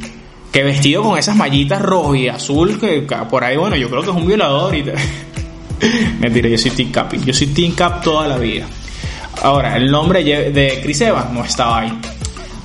Que 0.50 0.62
vestido 0.62 1.02
con 1.02 1.18
esas 1.18 1.36
mallitas 1.36 1.82
rojo 1.82 2.14
y 2.14 2.28
azul, 2.28 2.80
que 2.80 3.02
por 3.02 3.44
ahí, 3.44 3.58
bueno, 3.58 3.76
yo 3.76 3.90
creo 3.90 4.02
que 4.02 4.10
es 4.10 4.16
un 4.16 4.26
violador 4.26 4.74
y... 4.74 4.84
Mentira, 6.18 6.48
yo 6.48 6.56
soy 6.56 6.70
Team 6.70 6.90
Cap. 6.90 7.12
Yo 7.12 7.34
soy 7.34 7.48
Team 7.48 7.74
Cap 7.74 8.02
toda 8.02 8.26
la 8.26 8.38
vida. 8.38 8.66
Ahora, 9.42 9.76
el 9.76 9.90
nombre 9.90 10.24
de 10.24 10.80
Chris 10.82 11.02
Evans 11.02 11.30
no 11.30 11.44
estaba 11.44 11.80
ahí. 11.80 11.92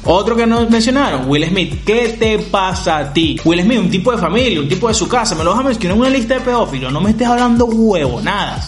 Otro 0.05 0.35
que 0.35 0.45
nos 0.45 0.69
mencionaron, 0.69 1.29
Will 1.29 1.47
Smith. 1.47 1.83
¿Qué 1.85 2.15
te 2.19 2.39
pasa 2.39 2.97
a 2.97 3.13
ti? 3.13 3.39
Will 3.45 3.61
Smith, 3.61 3.79
un 3.79 3.89
tipo 3.89 4.11
de 4.11 4.17
familia, 4.17 4.59
un 4.59 4.67
tipo 4.67 4.87
de 4.87 4.93
su 4.93 5.07
casa. 5.07 5.33
Me 5.35 5.43
lo 5.43 5.51
vas 5.51 5.61
a 5.61 5.63
mencionar 5.63 5.95
en 5.95 6.01
una 6.01 6.09
lista 6.09 6.33
de 6.35 6.41
pedófilos. 6.41 6.91
No 6.91 6.99
me 6.99 7.11
estés 7.11 7.27
hablando 7.27 7.65
huevo, 7.65 8.21
nada. 8.21 8.61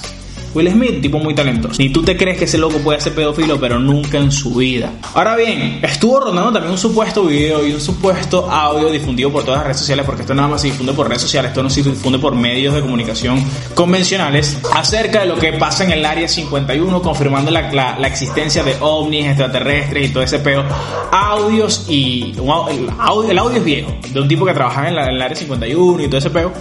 Will 0.55 0.71
Smith, 0.71 1.01
tipo 1.01 1.19
muy 1.19 1.35
talentoso. 1.35 1.75
Ni 1.79 1.89
tú 1.89 2.01
te 2.01 2.15
crees 2.15 2.37
que 2.37 2.45
ese 2.45 2.57
loco 2.57 2.77
puede 2.77 3.01
ser 3.01 3.13
pedófilo, 3.13 3.59
pero 3.59 3.77
nunca 3.77 4.17
en 4.17 4.31
su 4.31 4.55
vida. 4.55 4.89
Ahora 5.13 5.35
bien, 5.35 5.79
estuvo 5.83 6.17
rondando 6.21 6.53
también 6.53 6.71
un 6.71 6.77
supuesto 6.77 7.25
video 7.25 7.67
y 7.67 7.73
un 7.73 7.81
supuesto 7.81 8.49
audio 8.49 8.89
difundido 8.89 9.29
por 9.33 9.43
todas 9.43 9.57
las 9.57 9.65
redes 9.65 9.79
sociales, 9.79 10.05
porque 10.05 10.21
esto 10.21 10.33
nada 10.33 10.47
más 10.47 10.61
se 10.61 10.67
difunde 10.67 10.93
por 10.93 11.09
redes 11.09 11.23
sociales, 11.23 11.49
esto 11.49 11.61
no 11.61 11.69
se 11.69 11.83
difunde 11.83 12.19
por 12.19 12.35
medios 12.35 12.73
de 12.73 12.79
comunicación 12.79 13.43
convencionales, 13.73 14.57
acerca 14.73 15.21
de 15.21 15.25
lo 15.25 15.35
que 15.37 15.51
pasa 15.53 15.83
en 15.83 15.91
el 15.91 16.05
área 16.05 16.29
51, 16.29 17.01
confirmando 17.01 17.51
la, 17.51 17.69
la, 17.73 18.07
existencia 18.07 18.63
de 18.63 18.77
ovnis 18.79 19.25
extraterrestres 19.25 20.09
y 20.09 20.13
todo 20.13 20.23
ese 20.23 20.39
peo. 20.39 20.63
Audios 21.11 21.85
y. 21.89 22.31
el, 22.31 22.89
audio, 22.97 23.29
el 23.29 23.37
audio 23.37 23.57
es 23.57 23.65
viejo, 23.65 23.93
de 24.09 24.21
un 24.21 24.27
tipo 24.29 24.45
que 24.45 24.53
trabajaba 24.53 24.87
en, 24.87 24.97
en 24.97 25.09
el 25.15 25.21
área 25.21 25.35
51 25.35 26.03
y 26.03 26.07
todo 26.07 26.17
ese 26.17 26.29
peo. 26.29 26.53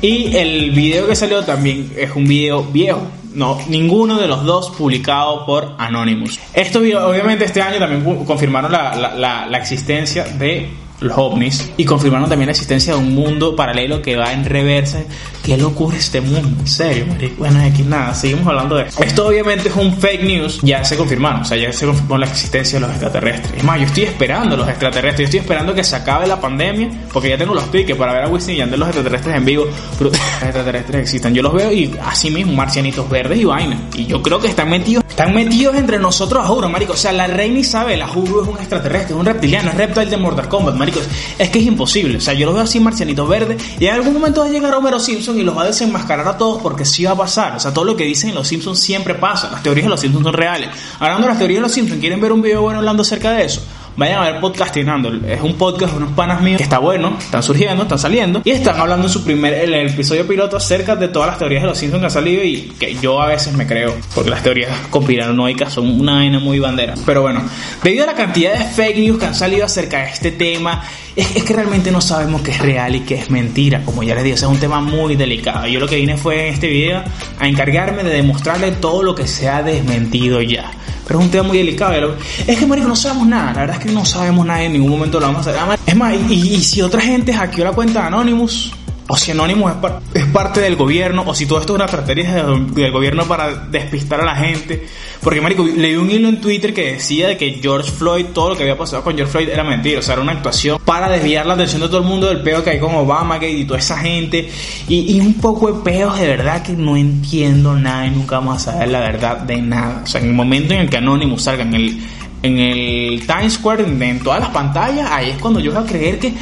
Y 0.00 0.36
el 0.36 0.70
video 0.70 1.06
que 1.06 1.16
salió 1.16 1.42
también 1.44 1.92
es 1.96 2.10
un 2.14 2.26
video 2.26 2.62
viejo. 2.64 3.02
No, 3.34 3.58
ninguno 3.68 4.16
de 4.18 4.28
los 4.28 4.44
dos 4.44 4.70
publicado 4.70 5.44
por 5.44 5.74
Anonymous. 5.78 6.38
Esto 6.52 6.78
obviamente 6.78 7.44
este 7.44 7.60
año 7.60 7.78
también 7.78 8.24
confirmaron 8.24 8.70
la, 8.70 8.94
la, 9.16 9.46
la 9.46 9.58
existencia 9.58 10.24
de 10.24 10.68
los 11.04 11.16
ovnis 11.18 11.70
y 11.76 11.84
confirmaron 11.84 12.28
también 12.28 12.46
la 12.46 12.52
existencia 12.52 12.94
de 12.94 12.98
un 12.98 13.14
mundo 13.14 13.54
paralelo 13.56 14.02
que 14.02 14.16
va 14.16 14.32
en 14.32 14.44
reversa. 14.44 15.02
¿Qué 15.42 15.56
le 15.56 15.64
ocurre 15.64 15.96
a 15.96 15.98
este 15.98 16.20
mundo? 16.20 16.48
En 16.60 16.66
serio, 16.66 17.04
Bueno, 17.36 17.60
aquí 17.60 17.82
nada, 17.82 18.14
seguimos 18.14 18.46
hablando 18.46 18.76
de 18.76 18.84
esto. 18.84 19.02
Esto 19.02 19.26
obviamente 19.26 19.68
es 19.68 19.76
un 19.76 19.92
fake 19.92 20.22
news, 20.22 20.60
ya 20.62 20.82
se 20.84 20.96
confirmaron, 20.96 21.42
o 21.42 21.44
sea, 21.44 21.56
ya 21.56 21.70
se 21.70 21.84
confirmó 21.84 22.16
la 22.16 22.26
existencia 22.26 22.78
de 22.78 22.86
los 22.86 22.90
extraterrestres. 22.90 23.52
Es 23.58 23.64
más, 23.64 23.78
yo 23.78 23.86
estoy 23.86 24.04
esperando 24.04 24.56
los 24.56 24.68
extraterrestres, 24.68 25.18
yo 25.18 25.24
estoy 25.24 25.40
esperando 25.40 25.74
que 25.74 25.84
se 25.84 25.96
acabe 25.96 26.26
la 26.26 26.40
pandemia, 26.40 26.88
porque 27.12 27.28
ya 27.28 27.36
tengo 27.36 27.54
los 27.54 27.70
tickets 27.70 27.98
para 27.98 28.14
ver 28.14 28.22
a 28.24 28.28
Wisin 28.28 28.54
y 28.54 28.58
Yandel 28.58 28.80
los 28.80 28.88
extraterrestres 28.88 29.36
en 29.36 29.44
vivo. 29.44 29.66
Pero 29.98 30.10
los 30.10 30.18
extraterrestres 30.18 31.02
existen, 31.02 31.34
yo 31.34 31.42
los 31.42 31.52
veo 31.52 31.70
y 31.70 31.94
así 32.04 32.30
mismo, 32.30 32.54
marcianitos 32.54 33.08
verdes 33.10 33.38
y 33.38 33.44
vaina. 33.44 33.78
Y 33.94 34.06
yo 34.06 34.22
creo 34.22 34.40
que 34.40 34.48
están 34.48 34.70
metidos, 34.70 35.03
están 35.14 35.32
metidos 35.32 35.76
entre 35.76 36.00
nosotros, 36.00 36.44
juro, 36.44 36.68
marico. 36.68 36.94
O 36.94 36.96
sea, 36.96 37.12
la 37.12 37.28
reina 37.28 37.60
Isabel, 37.60 38.02
juro, 38.02 38.42
es 38.42 38.48
un 38.48 38.58
extraterrestre, 38.58 39.14
es 39.14 39.20
un 39.20 39.24
reptiliano, 39.24 39.70
es 39.70 39.76
reptil 39.76 40.10
de 40.10 40.16
Mortal 40.16 40.48
Kombat, 40.48 40.74
marico 40.74 40.98
es 41.38 41.50
que 41.50 41.60
es 41.60 41.66
imposible. 41.66 42.18
O 42.18 42.20
sea, 42.20 42.34
yo 42.34 42.46
lo 42.46 42.52
veo 42.52 42.64
así 42.64 42.80
marcianitos 42.80 43.28
verdes 43.28 43.62
y 43.78 43.86
en 43.86 43.94
algún 43.94 44.12
momento 44.12 44.40
va 44.40 44.48
a 44.48 44.50
llegar 44.50 44.74
Homero 44.74 44.98
Simpson 44.98 45.38
y 45.38 45.44
los 45.44 45.56
va 45.56 45.62
a 45.62 45.66
desenmascarar 45.66 46.26
a 46.26 46.36
todos 46.36 46.60
porque 46.60 46.84
sí 46.84 47.04
va 47.04 47.12
a 47.12 47.16
pasar. 47.16 47.54
O 47.54 47.60
sea, 47.60 47.72
todo 47.72 47.84
lo 47.84 47.94
que 47.94 48.02
dicen 48.02 48.34
los 48.34 48.48
Simpsons 48.48 48.80
siempre 48.80 49.14
pasa. 49.14 49.50
Las 49.52 49.62
teorías 49.62 49.84
de 49.84 49.90
los 49.90 50.00
Simpsons 50.00 50.24
son 50.24 50.34
reales. 50.34 50.70
Hablando 50.98 51.28
de 51.28 51.28
las 51.28 51.38
teorías 51.38 51.58
de 51.58 51.62
los 51.62 51.72
Simpsons, 51.72 52.00
¿quieren 52.00 52.20
ver 52.20 52.32
un 52.32 52.42
video 52.42 52.62
bueno 52.62 52.80
hablando 52.80 53.02
acerca 53.02 53.30
de 53.30 53.44
eso? 53.44 53.62
Vayan 53.96 54.22
a 54.22 54.30
ver 54.30 54.40
podcastinando. 54.40 55.12
Es 55.26 55.40
un 55.40 55.54
podcast 55.54 55.92
de 55.92 55.98
unos 55.98 56.12
panas 56.12 56.40
míos 56.40 56.58
que 56.58 56.64
está 56.64 56.78
bueno, 56.78 57.16
están 57.18 57.42
surgiendo, 57.42 57.82
están 57.84 57.98
saliendo 57.98 58.42
y 58.44 58.50
están 58.50 58.78
hablando 58.78 59.06
en 59.06 59.12
su 59.12 59.24
primer 59.24 59.54
el, 59.54 59.74
episodio 59.74 60.26
piloto 60.26 60.56
acerca 60.56 60.96
de 60.96 61.08
todas 61.08 61.28
las 61.28 61.38
teorías 61.38 61.62
de 61.62 61.68
los 61.68 61.78
Simpsons 61.78 62.00
que 62.00 62.06
han 62.06 62.10
salido 62.10 62.44
y 62.44 62.72
que 62.78 62.94
yo 62.96 63.20
a 63.20 63.26
veces 63.26 63.52
me 63.54 63.66
creo, 63.66 63.94
porque 64.14 64.30
las 64.30 64.42
teorías 64.42 64.70
conspiranoicas 64.90 65.72
son 65.72 66.00
una 66.00 66.14
vaina 66.14 66.38
muy 66.38 66.58
bandera. 66.58 66.94
Pero 67.06 67.22
bueno, 67.22 67.42
debido 67.82 68.04
a 68.04 68.06
la 68.08 68.14
cantidad 68.14 68.58
de 68.58 68.64
fake 68.64 68.98
news 68.98 69.18
que 69.18 69.26
han 69.26 69.34
salido 69.34 69.64
acerca 69.64 69.98
de 69.98 70.10
este 70.10 70.32
tema, 70.32 70.82
es, 71.16 71.44
que 71.44 71.54
realmente 71.54 71.92
no 71.92 72.00
sabemos 72.00 72.42
qué 72.42 72.50
es 72.50 72.58
real 72.58 72.96
y 72.96 73.00
qué 73.00 73.14
es 73.14 73.30
mentira. 73.30 73.82
Como 73.84 74.02
ya 74.02 74.14
les 74.14 74.24
digo, 74.24 74.36
es 74.36 74.42
un 74.42 74.58
tema 74.58 74.80
muy 74.80 75.16
delicado. 75.16 75.66
Yo 75.66 75.78
lo 75.78 75.86
que 75.86 75.96
vine 75.96 76.16
fue 76.16 76.48
en 76.48 76.54
este 76.54 76.68
video 76.68 77.02
a 77.38 77.48
encargarme 77.48 78.02
de 78.02 78.10
demostrarle 78.10 78.72
todo 78.72 79.02
lo 79.02 79.14
que 79.14 79.26
se 79.26 79.48
ha 79.48 79.62
desmentido 79.62 80.40
ya. 80.42 80.70
Pero 81.06 81.18
es 81.18 81.24
un 81.24 81.30
tema 81.30 81.44
muy 81.48 81.58
delicado. 81.58 82.16
Es 82.46 82.58
que, 82.58 82.66
marico, 82.66 82.88
no 82.88 82.96
sabemos 82.96 83.26
nada. 83.26 83.52
La 83.52 83.60
verdad 83.60 83.76
es 83.78 83.84
que 83.84 83.92
no 83.92 84.04
sabemos 84.04 84.46
nada. 84.46 84.62
En 84.62 84.72
ningún 84.72 84.90
momento 84.90 85.20
lo 85.20 85.26
vamos 85.26 85.46
a 85.46 85.50
hacer. 85.50 85.78
Es 85.86 85.96
más, 85.96 86.14
y, 86.28 86.54
y 86.54 86.60
si 86.60 86.82
otra 86.82 87.00
gente 87.00 87.32
hackeó 87.32 87.64
la 87.64 87.72
cuenta 87.72 88.00
de 88.00 88.06
Anonymous, 88.06 88.72
o 89.06 89.16
si 89.16 89.32
Anonymous 89.32 89.72
es, 90.14 90.24
parte 90.26 90.60
del 90.60 90.76
gobierno, 90.76 91.24
o 91.26 91.34
si 91.34 91.44
todo 91.46 91.60
esto 91.60 91.74
es 91.74 91.76
una 91.76 91.84
estrategia 91.84 92.46
del, 92.46 92.92
gobierno 92.92 93.24
para 93.24 93.54
despistar 93.54 94.20
a 94.20 94.24
la 94.24 94.36
gente. 94.36 94.86
Porque, 95.22 95.40
marico, 95.40 95.64
leí 95.64 95.94
un 95.96 96.10
hilo 96.10 96.28
en 96.28 96.40
Twitter 96.40 96.72
que 96.72 96.92
decía 96.92 97.28
de 97.28 97.36
que 97.36 97.58
George 97.62 97.90
Floyd, 97.90 98.26
todo 98.32 98.50
lo 98.50 98.56
que 98.56 98.62
había 98.62 98.78
pasado 98.78 99.02
con 99.02 99.14
George 99.14 99.30
Floyd 99.30 99.48
era 99.50 99.62
mentira, 99.62 100.00
o 100.00 100.02
sea, 100.02 100.14
era 100.14 100.22
una 100.22 100.32
actuación 100.32 100.78
para 100.84 101.08
desviar 101.08 101.44
la 101.46 101.54
atención 101.54 101.82
de 101.82 101.88
todo 101.88 101.98
el 101.98 102.04
mundo 102.04 102.28
del 102.28 102.42
peo 102.42 102.64
que 102.64 102.70
hay 102.70 102.78
con 102.78 102.94
Obama 102.94 103.38
y 103.44 103.64
toda 103.64 103.78
esa 103.78 103.98
gente. 103.98 104.48
Y, 104.88 105.20
un 105.20 105.34
poco 105.34 105.70
de 105.70 105.82
peos 105.82 106.18
de 106.18 106.26
verdad 106.26 106.62
que 106.62 106.72
no 106.72 106.96
entiendo 106.96 107.74
nada 107.74 108.06
y 108.06 108.10
nunca 108.10 108.38
vamos 108.38 108.56
a 108.56 108.72
saber 108.72 108.88
la 108.88 109.00
verdad 109.00 109.38
de 109.38 109.58
nada. 109.58 110.02
O 110.04 110.06
sea, 110.06 110.20
en 110.20 110.28
el 110.28 110.34
momento 110.34 110.74
en 110.74 110.80
el 110.80 110.90
que 110.90 110.96
Anonymous 110.96 111.42
salga 111.42 111.62
en 111.62 111.74
el, 111.74 111.98
en 112.42 113.26
Times 113.26 113.54
Square, 113.54 113.84
en 113.84 114.20
todas 114.20 114.40
las 114.40 114.50
pantallas, 114.50 115.10
ahí 115.10 115.30
es 115.30 115.38
cuando 115.38 115.60
yo 115.60 115.72
voy 115.72 115.82
a 115.82 115.86
creer 115.86 116.18
que 116.18 116.32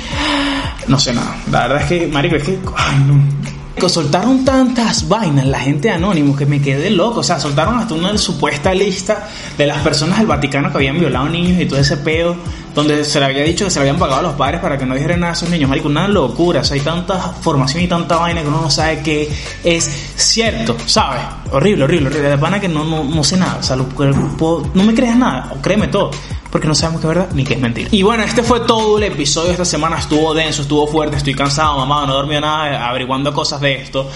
no 0.88 0.99
sé 0.99 1.12
nada. 1.12 1.37
La 1.51 1.68
verdad 1.68 1.83
es 1.83 1.87
que, 1.88 2.07
marico, 2.07 2.37
es 2.37 2.42
que, 2.42 2.59
ay, 2.77 2.99
no. 3.07 3.42
Soltaron 3.88 4.45
tantas 4.45 5.09
vainas 5.09 5.45
la 5.45 5.59
gente 5.59 5.88
de 5.88 6.35
que 6.38 6.47
me 6.47 6.62
quedé 6.62 6.88
loco. 6.90 7.21
O 7.21 7.23
sea, 7.23 7.40
soltaron 7.40 7.79
hasta 7.79 7.95
una 7.95 8.16
supuesta 8.16 8.73
lista 8.73 9.29
de 9.59 9.66
las 9.66 9.79
personas 9.79 10.18
del 10.18 10.29
Vaticano 10.29 10.71
que 10.71 10.77
habían 10.77 11.01
violado 11.01 11.29
niños 11.29 11.61
y 11.61 11.66
todo 11.66 11.81
ese 11.81 11.97
pedo, 11.97 12.37
donde 12.77 13.05
se 13.05 13.18
le 13.18 13.27
había 13.27 13.42
dicho 13.42 13.64
que 13.64 13.71
se 13.73 13.81
le 13.81 13.88
habían 13.88 13.99
pagado 13.99 14.21
a 14.21 14.23
los 14.23 14.35
padres 14.35 14.61
para 14.61 14.79
que 14.79 14.87
no 14.87 14.95
dijeran 14.95 15.21
nada 15.21 15.33
a 15.33 15.37
esos 15.37 15.49
niños. 15.51 15.68
Marico, 15.68 15.88
una 15.88 16.07
locura. 16.07 16.61
O 16.61 16.64
sea, 16.64 16.77
hay 16.77 16.81
tanta 16.81 17.18
formación 17.18 17.83
y 17.83 17.88
tanta 17.88 18.18
vaina 18.18 18.42
que 18.42 18.49
uno 18.49 18.61
no 18.61 18.71
sabe 18.71 19.01
que 19.01 19.29
es 19.64 19.90
cierto, 20.14 20.77
¿sabes? 20.87 21.23
Horrible, 21.51 21.85
horrible, 21.85 22.07
horrible. 22.09 22.29
De 22.29 22.38
pana 22.38 22.61
que 22.61 22.68
no, 22.68 22.85
no, 22.85 23.03
no 23.03 23.25
sé 23.25 23.37
nada. 23.37 23.57
O 23.59 23.62
sea, 23.64 23.75
no 23.75 24.85
me 24.85 24.95
creas 24.95 25.16
nada, 25.16 25.51
o 25.57 25.61
créeme 25.61 25.88
todo 25.88 26.12
porque 26.53 26.69
no 26.69 26.75
sabemos 26.75 27.01
qué 27.01 27.07
es 27.07 27.15
verdad 27.15 27.29
ni 27.33 27.45
qué 27.45 27.55
es 27.55 27.61
mentira. 27.61 27.88
Y 27.91 28.03
bueno, 28.03 28.23
este 28.25 28.43
fue 28.43 28.61
todo 28.61 28.99
el 28.99 29.05
episodio 29.05 29.53
esta 29.53 29.65
semana. 29.65 29.99
Estuvo 29.99 30.35
denso, 30.35 30.61
estuvo 30.61 30.87
fuerte, 30.87 31.17
estoy 31.17 31.35
cansado, 31.35 31.79
mamá, 31.79 32.07
no 32.07 32.12
he 32.12 32.17
dormido 32.17 32.43
nada 32.43 32.88
averiguando 32.88 33.33
cosas 33.33 33.59
de 33.62 33.77
esto. 33.77 34.11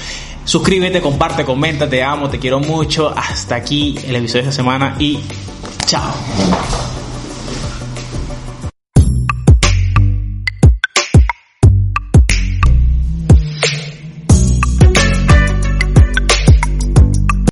Suscríbete, 0.44 1.01
comparte, 1.01 1.46
comenta, 1.46 1.88
te 1.88 2.03
amo, 2.03 2.29
te 2.29 2.38
quiero 2.38 2.61
mucho. 2.61 3.11
Hasta 3.16 3.55
aquí 3.55 3.99
el 4.07 4.16
episodio 4.16 4.42
de 4.44 4.51
esta 4.51 4.62
semana 4.62 4.96
y 4.99 5.18
chao. 5.87 6.12